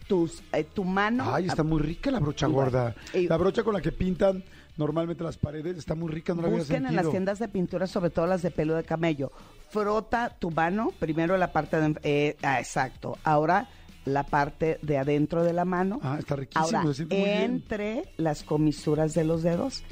[0.06, 1.34] tus, eh, tu mano.
[1.34, 2.94] Ay, está muy rica la brocha gorda.
[3.14, 4.44] Y- La brocha con la que pintan
[4.76, 7.86] normalmente las paredes está muy rica, no la había Busquen en las tiendas de pintura,
[7.86, 9.32] sobre todo las de pelo de camello.
[9.70, 11.98] Frota tu mano, primero la parte de...
[12.02, 13.18] eh, ah, exacto.
[13.24, 13.68] Ahora
[14.04, 16.00] la parte de adentro de la mano.
[16.02, 17.42] Ah, está riquísimo, Ahora, se bien.
[17.42, 19.82] entre las comisuras de los dedos.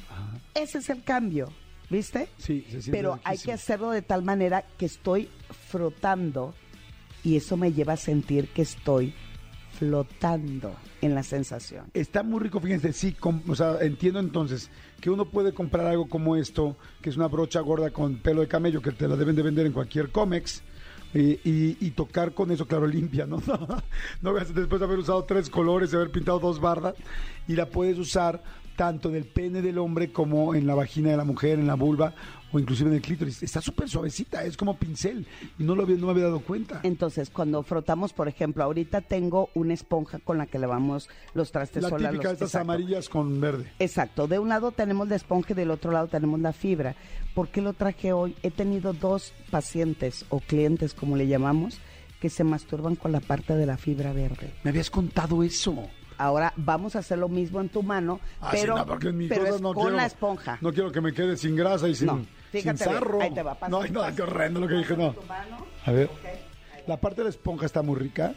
[0.55, 1.49] Ese es el cambio,
[1.89, 2.29] ¿viste?
[2.37, 5.29] Sí, se siente Pero hay que hacerlo de tal manera que estoy
[5.69, 6.55] frotando
[7.25, 9.15] y eso me lleva a sentir que estoy
[9.83, 11.87] flotando en la sensación.
[11.93, 13.17] Está muy rico, fíjense, sí,
[13.49, 14.71] o sea, entiendo entonces
[15.01, 18.47] que uno puede comprar algo como esto, que es una brocha gorda con pelo de
[18.49, 20.63] camello, que te la deben de vender en cualquier cómex,
[21.15, 23.43] y, y- y tocar con eso, claro, limpia, ¿no?
[24.23, 26.95] no después de haber usado tres colores, de haber pintado dos bardas,
[27.49, 28.41] y la puedes usar
[28.77, 31.75] tanto en el pene del hombre como en la vagina de la mujer, en la
[31.75, 32.15] vulva,
[32.53, 33.43] o inclusive en el clítoris.
[33.43, 35.27] Está súper suavecita, es como pincel,
[35.59, 36.81] y no, lo había, no me había dado cuenta.
[36.83, 41.83] Entonces, cuando frotamos, por ejemplo, ahorita tengo una esponja con la que lavamos los trastes
[41.83, 42.71] La sola, típica los- estas exacto.
[42.73, 43.73] amarillas con verde.
[43.79, 46.95] Exacto, de un lado tenemos la esponja y del otro lado tenemos la fibra.
[47.35, 48.37] ¿Por qué lo traje hoy?
[48.43, 51.79] He tenido dos pacientes o clientes, como le llamamos,
[52.21, 54.53] que se masturban con la parte de la fibra verde.
[54.65, 55.75] Me habías contado eso.
[56.19, 59.29] Ahora vamos a hacer lo mismo en tu mano, Ah, sí, pero, no, en mis
[59.29, 60.59] pero es no con quiero- la esponja.
[60.61, 63.21] No quiero que me quede sin grasa y sin, No, sin fíjate bien, sarro.
[63.21, 65.15] ahí te va, no, no, qué horrendo lo que dije, no.
[65.85, 66.09] A ver,
[66.87, 68.35] la parte de la esponja está muy rica.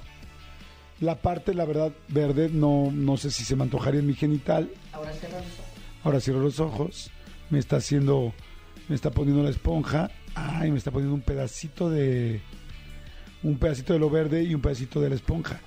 [1.01, 4.70] La parte, la verdad, verde, no, no sé si se me antojaría en mi genital.
[4.93, 5.66] Ahora cierra los ojos.
[6.03, 7.11] Ahora cierro los ojos.
[7.49, 8.34] Me está haciendo,
[8.88, 10.09] me está poniendo la esponja.
[10.36, 12.41] Ay, me está poniendo un pedacito de,
[13.43, 15.59] un pedacito de lo verde y un pedacito de la esponja.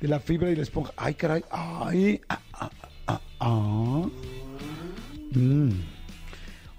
[0.00, 0.92] De la fibra y la esponja.
[0.96, 1.44] Ay, caray.
[1.50, 2.20] Ay.
[2.28, 2.70] Ah, ah,
[3.08, 4.06] ah, ah.
[5.32, 5.97] Mm.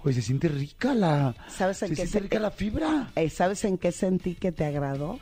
[0.02, 1.34] Oye, se siente rica la.
[1.48, 3.10] ¿Sabes en se qué siente se- rica la fibra.
[3.16, 5.18] Eh, ¿Sabes en qué sentí que te agradó?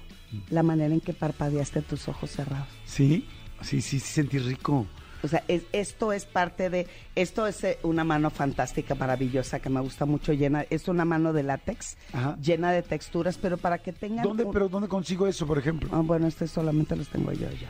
[0.50, 2.68] La manera en que parpadeaste tus ojos cerrados.
[2.84, 3.26] Sí,
[3.62, 4.86] sí, sí, sí sentí rico.
[5.24, 9.68] O sea, es- esto es parte de, esto es eh, una mano fantástica, maravillosa, que
[9.68, 12.36] me gusta mucho, llena, es una mano de látex, Ajá.
[12.40, 14.22] llena de texturas, pero para que tengan...
[14.22, 15.88] ¿Dónde, un- pero dónde consigo eso, por ejemplo?
[15.92, 17.66] Ah, bueno, este solamente los tengo yo, yo.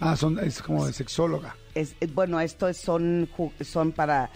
[0.00, 1.56] Ah, son, es como de sexóloga.
[1.74, 3.26] Es, es- bueno, esto es- son,
[3.62, 4.28] son para,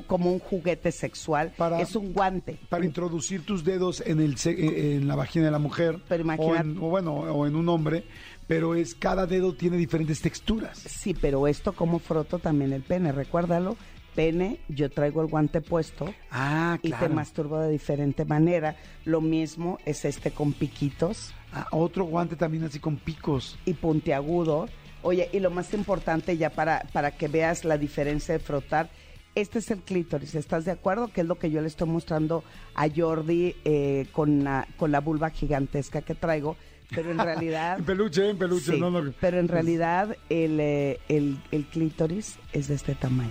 [0.00, 2.58] como un juguete sexual, Para- es un guante.
[2.70, 5.98] Para introducir tus dedos en el se- eh, en la vagina de la mujer.
[6.08, 8.04] Pero o, en- o bueno, o en un hombre,
[8.46, 10.78] pero es cada dedo tiene diferentes texturas.
[10.78, 13.76] Sí, pero esto como froto también el pene, recuérdalo.
[14.14, 18.76] Pene, yo traigo el guante puesto Ah, y te masturbo de diferente manera.
[19.06, 23.58] Lo mismo es este con piquitos Ah, otro guante también así con picos.
[23.66, 24.68] y puntiagudo.
[25.02, 28.88] Oye, y lo más importante ya para, para que veas la diferencia de frotar,
[29.34, 31.08] este es el clítoris, ¿estás de acuerdo?
[31.08, 35.00] Que es lo que yo le estoy mostrando a Jordi eh, con, la, con la
[35.00, 36.56] vulva gigantesca que traigo,
[36.90, 37.76] pero en realidad...
[37.78, 38.72] En peluche, en peluche.
[38.72, 39.12] Sí, no, no.
[39.20, 43.30] pero en realidad el, eh, el, el clítoris es de este tamaño.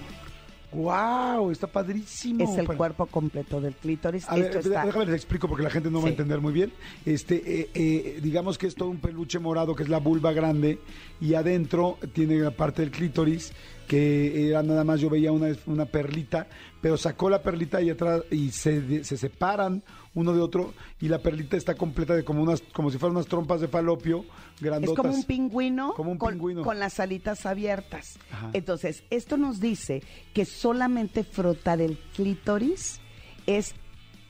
[0.74, 1.52] ¡Wow!
[1.52, 2.49] Está padrísimo.
[2.49, 4.28] Es el cuerpo completo del clítoris.
[4.30, 6.54] A ver, Esto está- déjame les explico porque la gente no va a entender muy
[6.54, 6.72] bien.
[7.06, 10.80] Este, eh, eh, digamos que es todo un peluche morado que es la vulva grande
[11.20, 13.52] y adentro tiene la parte del clítoris
[13.91, 16.47] que era nada más yo veía una, una perlita,
[16.79, 19.83] pero sacó la perlita y atrás y se, se separan
[20.13, 23.27] uno de otro y la perlita está completa de como unas como si fueran unas
[23.27, 24.23] trompas de falopio
[24.55, 24.95] Es grandotas.
[24.95, 26.63] como un pingüino, Como un con, pingüino.
[26.63, 28.17] con las alitas abiertas.
[28.31, 28.51] Ajá.
[28.53, 30.01] Entonces, esto nos dice
[30.33, 33.01] que solamente frotar el clítoris
[33.45, 33.75] es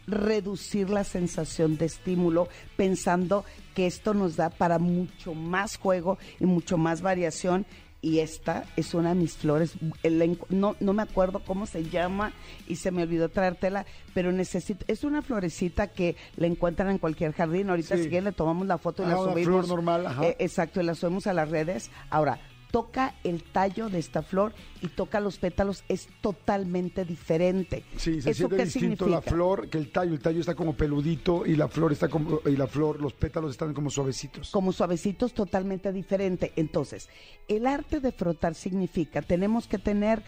[0.07, 3.45] reducir la sensación de estímulo, pensando
[3.76, 7.66] que esto nos da para mucho más juego y mucho más variación.
[8.04, 9.74] Y esta es una de mis flores.
[10.02, 12.32] El No, no me acuerdo cómo se llama
[12.68, 13.86] y se me olvidó traértela,
[14.16, 14.84] pero necesito.
[14.88, 17.70] Es una florecita que la encuentran en cualquier jardín.
[17.70, 18.04] Ahorita, Sí.
[18.04, 19.68] si quieren, le tomamos la foto y Ah, la una flor subimos.
[19.68, 20.26] normal, ajá.
[20.26, 21.91] Eh, exacto, y la subimos a las redes.
[22.10, 22.39] Ahora,
[22.72, 27.84] toca el tallo de esta flor y toca los pétalos, es totalmente diferente.
[27.98, 29.32] Sí, se ¿Eso siente qué distinto la significa?
[29.36, 30.14] flor que el tallo.
[30.14, 33.52] El tallo está como peludito y la flor está como y la flor, los pétalos
[33.52, 34.52] están como suavecitos.
[34.52, 36.54] Como suavecitos, totalmente diferente.
[36.56, 37.10] Entonces,
[37.48, 40.24] el arte de frotar significa, tenemos que tener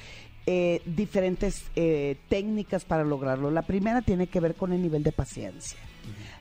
[0.46, 3.50] eh, diferentes eh, técnicas para lograrlo.
[3.50, 5.80] La primera tiene que ver con el nivel de paciencia.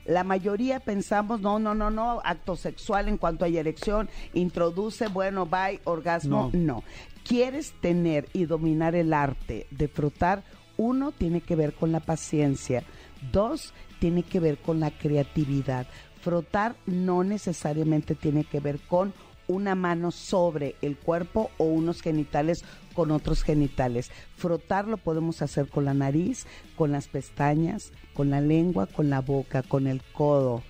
[0.05, 5.45] La mayoría pensamos, no, no, no, no, acto sexual en cuanto hay erección, introduce, bueno,
[5.45, 6.59] bye, orgasmo, No.
[6.59, 6.83] no.
[7.25, 10.43] ¿Quieres tener y dominar el arte de frotar?
[10.75, 12.83] Uno, tiene que ver con la paciencia.
[13.31, 15.87] Dos, tiene que ver con la creatividad.
[16.21, 19.13] Frotar no necesariamente tiene que ver con
[19.53, 24.11] una mano sobre el cuerpo o unos genitales con otros genitales.
[24.35, 26.45] Frotar lo podemos hacer con la nariz,
[26.75, 30.63] con las pestañas, con la lengua, con la boca, con el codo,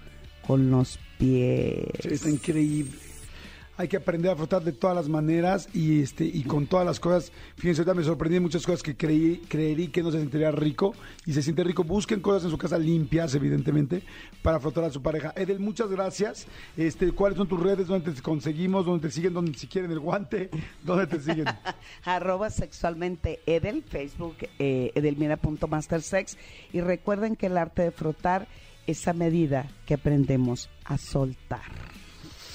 [0.45, 1.87] con los pies.
[2.03, 3.12] Está increíble.
[3.75, 6.99] Hay que aprender a frotar de todas las maneras y este y con todas las
[6.99, 7.31] cosas.
[7.55, 10.93] Fíjense, ahorita me sorprendí muchas cosas que creí, creerí que no se sentiría rico
[11.25, 11.83] y se siente rico.
[11.83, 14.03] Busquen cosas en su casa limpias, evidentemente,
[14.43, 15.33] para frotar a su pareja.
[15.35, 16.45] Edel, muchas gracias.
[16.77, 17.87] Este, ¿Cuáles son tus redes?
[17.87, 18.85] ¿Dónde te conseguimos?
[18.85, 19.33] ¿Dónde te siguen?
[19.33, 20.51] ¿Dónde si quieren el guante?
[20.83, 21.45] ¿Dónde te siguen?
[22.05, 26.37] arroba sexualmente Edel, Facebook eh, edelmira.mastersex
[26.73, 28.47] y recuerden que el arte de frotar
[28.85, 32.02] es a medida que aprendemos a soltar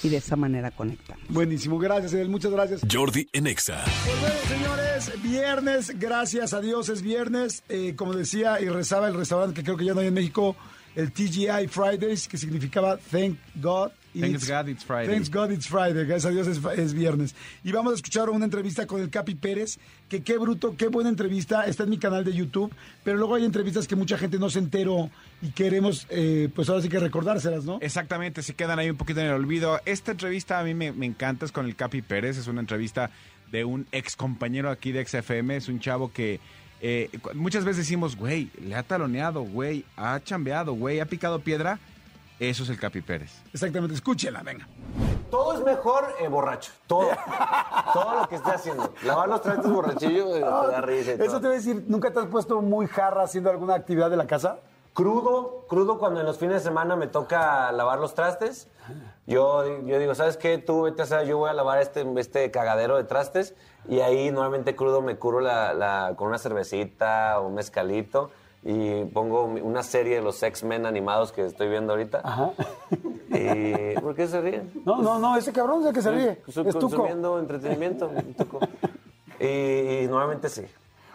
[0.03, 1.25] y de esa manera conectamos.
[1.29, 2.81] Buenísimo, gracias Edel, muchas gracias.
[2.91, 3.85] Jordi en Exa.
[3.85, 7.63] Pues bueno, señores, viernes, gracias a Dios es viernes.
[7.69, 10.57] Eh, como decía y rezaba el restaurante que creo que ya no hay en México,
[10.95, 13.91] el TGI Fridays, que significaba Thank God.
[14.15, 15.13] Thanks God it's Friday.
[15.13, 17.35] Thanks God it's Friday, gracias a Dios es, es viernes.
[17.65, 19.79] Y vamos a escuchar una entrevista con el Capi Pérez,
[20.09, 22.73] que qué bruto, qué buena entrevista, está en mi canal de YouTube,
[23.05, 25.11] pero luego hay entrevistas que mucha gente no se enteró
[25.43, 27.79] y queremos, eh, pues ahora sí que recordárselas, ¿no?
[27.81, 29.81] Exactamente, se quedan ahí un poquito en el olvido.
[29.85, 33.11] Esta entrevista a mí me, me encanta, es con el Capi Pérez, es una entrevista
[33.53, 36.41] de un ex compañero aquí de XFM, es un chavo que
[36.81, 41.79] eh, muchas veces decimos, güey, le ha taloneado, güey, ha chambeado, güey, ha picado piedra.
[42.41, 43.33] Eso es el Capi Pérez.
[43.53, 44.67] Exactamente, escúchela, venga.
[45.31, 46.73] Todo es mejor eh, borracho.
[46.87, 47.09] Todo.
[47.93, 48.93] todo lo que esté haciendo.
[49.05, 50.41] Lavar los trastes borrachillo eh, te
[50.73, 51.11] da risa.
[51.13, 51.41] y Eso todo.
[51.41, 54.27] te voy a decir, ¿nunca te has puesto muy jarra haciendo alguna actividad de la
[54.27, 54.59] casa?
[54.95, 58.69] Crudo, crudo cuando en los fines de semana me toca lavar los trastes.
[59.27, 60.59] Yo, yo digo, ¿sabes qué?
[60.59, 63.55] Tú vete a hacer, yo voy a lavar este, este cagadero de trastes
[63.89, 68.31] y ahí normalmente crudo me curo la, la- con una cervecita o un mezcalito
[68.63, 72.21] y pongo una serie de los X-Men animados que estoy viendo ahorita.
[72.25, 72.51] Ajá.
[73.31, 74.73] Y, ¿Por qué se ríen?
[74.85, 76.43] No, no, no, ese cabrón es el que se ríe.
[76.47, 76.81] Estoy tuco.
[76.81, 78.11] consumiendo entretenimiento.
[78.37, 78.61] tuco.
[79.41, 80.63] Y, y normalmente sí.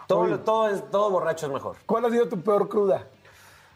[0.06, 0.38] Todo, Oye.
[0.38, 1.76] todo, es, todo borracho es mejor.
[1.86, 3.04] ¿Cuál ha sido tu peor cruda?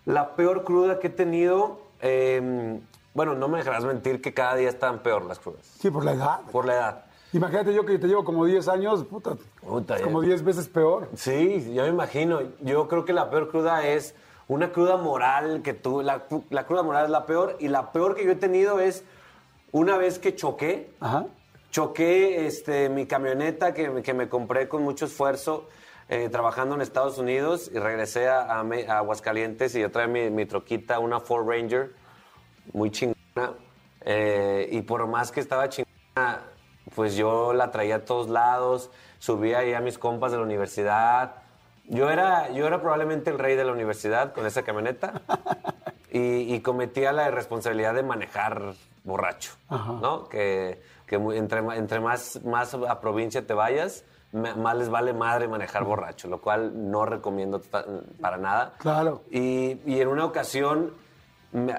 [0.07, 2.81] La peor cruda que he tenido, eh,
[3.15, 6.13] bueno, no me dejarás mentir que cada día están peor las crudas, Sí, por la
[6.13, 6.41] edad.
[6.51, 7.05] por la edad.
[7.33, 11.09] Imagínate yo que te llevo como 10 años, puta, Puta, es como 10 veces peor.
[11.15, 12.41] Sí, yo me imagino.
[12.61, 14.15] Yo creo que la peor cruda es
[14.49, 18.15] una cruda moral que tú, la, la cruda moral es la peor y la peor
[18.15, 19.05] que yo he tenido es
[19.73, 21.27] una vez que choqué, Ajá.
[21.71, 25.69] choqué este, mi camioneta que, me- que me compré con mucho esfuerzo
[26.09, 30.09] eh, trabajando en Estados Unidos y regresé a, a Me- a Aguascalientes y yo traía
[30.09, 31.91] mi, mi troquita, una Ford Ranger,
[32.73, 33.53] muy chingona.
[34.07, 36.41] eh, y por más que estaba chingona,
[36.95, 41.37] pues yo la traía a todos lados, subía ahí a mis compas de la universidad.
[41.85, 45.23] Yo era, yo era probablemente el rey de la universidad con esa camioneta
[46.11, 48.75] y, y cometía la irresponsabilidad de manejar
[49.05, 50.29] borracho, ¿no?
[50.29, 55.85] Que, que entre, entre más, más a provincia te vayas, más les vale madre manejar
[55.85, 57.63] borracho, lo cual no recomiendo
[58.21, 58.75] para nada.
[58.79, 59.23] Claro.
[59.31, 60.93] Y, y en una ocasión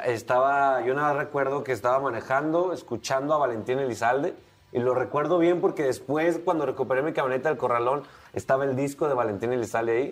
[0.05, 4.34] estaba, yo nada recuerdo que estaba manejando, escuchando a Valentín Elizalde,
[4.72, 8.03] y lo recuerdo bien porque después, cuando recuperé mi camioneta del corralón,
[8.34, 10.11] estaba el disco de Valentín Elizalde ahí.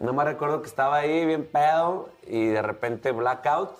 [0.00, 3.70] Nada más recuerdo que estaba ahí bien pedo, y de repente blackout,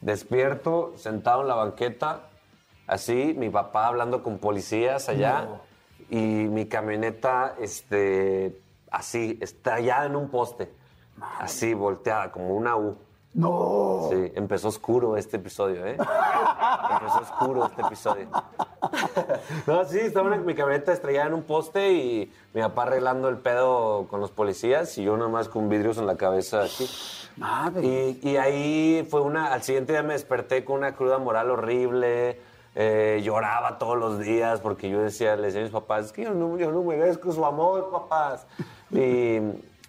[0.00, 2.28] despierto, sentado en la banqueta,
[2.86, 5.48] así, mi papá hablando con policías allá,
[6.10, 8.60] y mi camioneta, este,
[8.90, 10.70] así, estallada en un poste,
[11.38, 12.98] así, volteada, como una U.
[13.34, 14.08] No.
[14.10, 15.96] Sí, empezó oscuro este episodio, ¿eh?
[15.96, 18.28] empezó oscuro este episodio.
[19.66, 23.38] no, sí, estaba en mi camioneta estrellada en un poste y mi papá arreglando el
[23.38, 26.88] pedo con los policías y yo nomás con vidrios en la cabeza aquí.
[27.82, 32.38] Y, y ahí fue una, al siguiente día me desperté con una cruda moral horrible,
[32.76, 36.22] eh, lloraba todos los días porque yo decía, le decía a mis papás, es que
[36.22, 38.46] yo no, yo no merezco su amor, papás.
[38.92, 39.38] Y,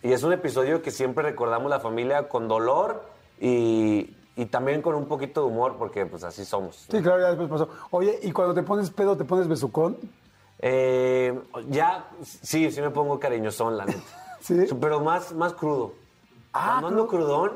[0.01, 4.95] y es un episodio que siempre recordamos la familia con dolor y, y también con
[4.95, 6.85] un poquito de humor porque pues así somos.
[6.89, 7.69] Sí, claro, ya después pasó.
[7.91, 9.97] Oye, ¿y cuando te pones pedo, te pones besucón?
[10.59, 11.37] Eh,
[11.69, 14.01] ya, sí, sí me pongo cariñosón, la neta.
[14.41, 14.55] ¿Sí?
[14.79, 15.93] Pero más, más crudo.
[16.53, 17.51] Ah, Cuando ando crudón.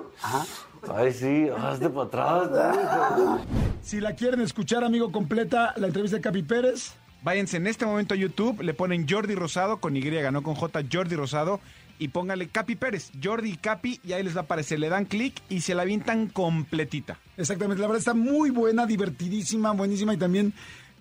[0.94, 3.40] Ay, sí, hazte para atrás.
[3.82, 6.94] Si la quieren escuchar, amigo, completa la entrevista de Capi Pérez.
[7.24, 10.02] Váyanse en este momento a YouTube, le ponen Jordi Rosado con Y,
[10.32, 11.60] no con J, Jordi Rosado,
[12.00, 14.80] y póngale Capi Pérez, Jordi Capi, y ahí les va a aparecer.
[14.80, 17.20] Le dan clic y se la avientan completita.
[17.38, 20.54] Exactamente, la verdad está muy buena, divertidísima, buenísima y también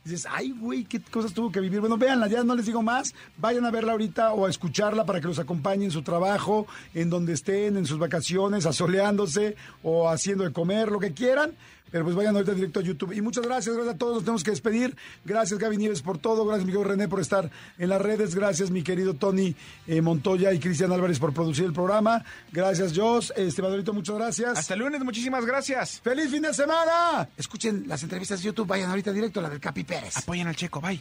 [0.05, 1.81] dices, ay, güey, qué cosas tuvo que vivir.
[1.81, 5.21] Bueno, véanla, ya no les digo más, vayan a verla ahorita o a escucharla para
[5.21, 10.45] que los acompañe en su trabajo, en donde estén, en sus vacaciones, asoleándose o haciendo
[10.45, 11.53] de comer, lo que quieran.
[11.91, 13.13] Pero pues vayan ahorita directo a YouTube.
[13.13, 14.97] Y muchas gracias, gracias a todos, nos tenemos que despedir.
[15.25, 18.71] Gracias Gaby Nieves por todo, gracias mi querido René por estar en las redes, gracias
[18.71, 19.55] mi querido Tony
[19.87, 22.25] eh, Montoya y Cristian Álvarez por producir el programa.
[22.53, 24.59] Gracias Jos, este Madurito, muchas gracias.
[24.59, 26.01] Hasta el lunes, muchísimas gracias.
[26.01, 27.29] ¡Feliz fin de semana!
[27.37, 30.17] Escuchen las entrevistas de YouTube, vayan ahorita directo a la del Capi Pérez.
[30.17, 30.99] Apoyen al Checo, bye.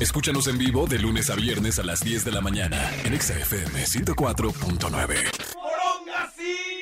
[0.00, 3.38] Escúchanos en vivo de lunes a viernes a las 10 de la mañana en Exa
[3.38, 6.75] FM 104.9.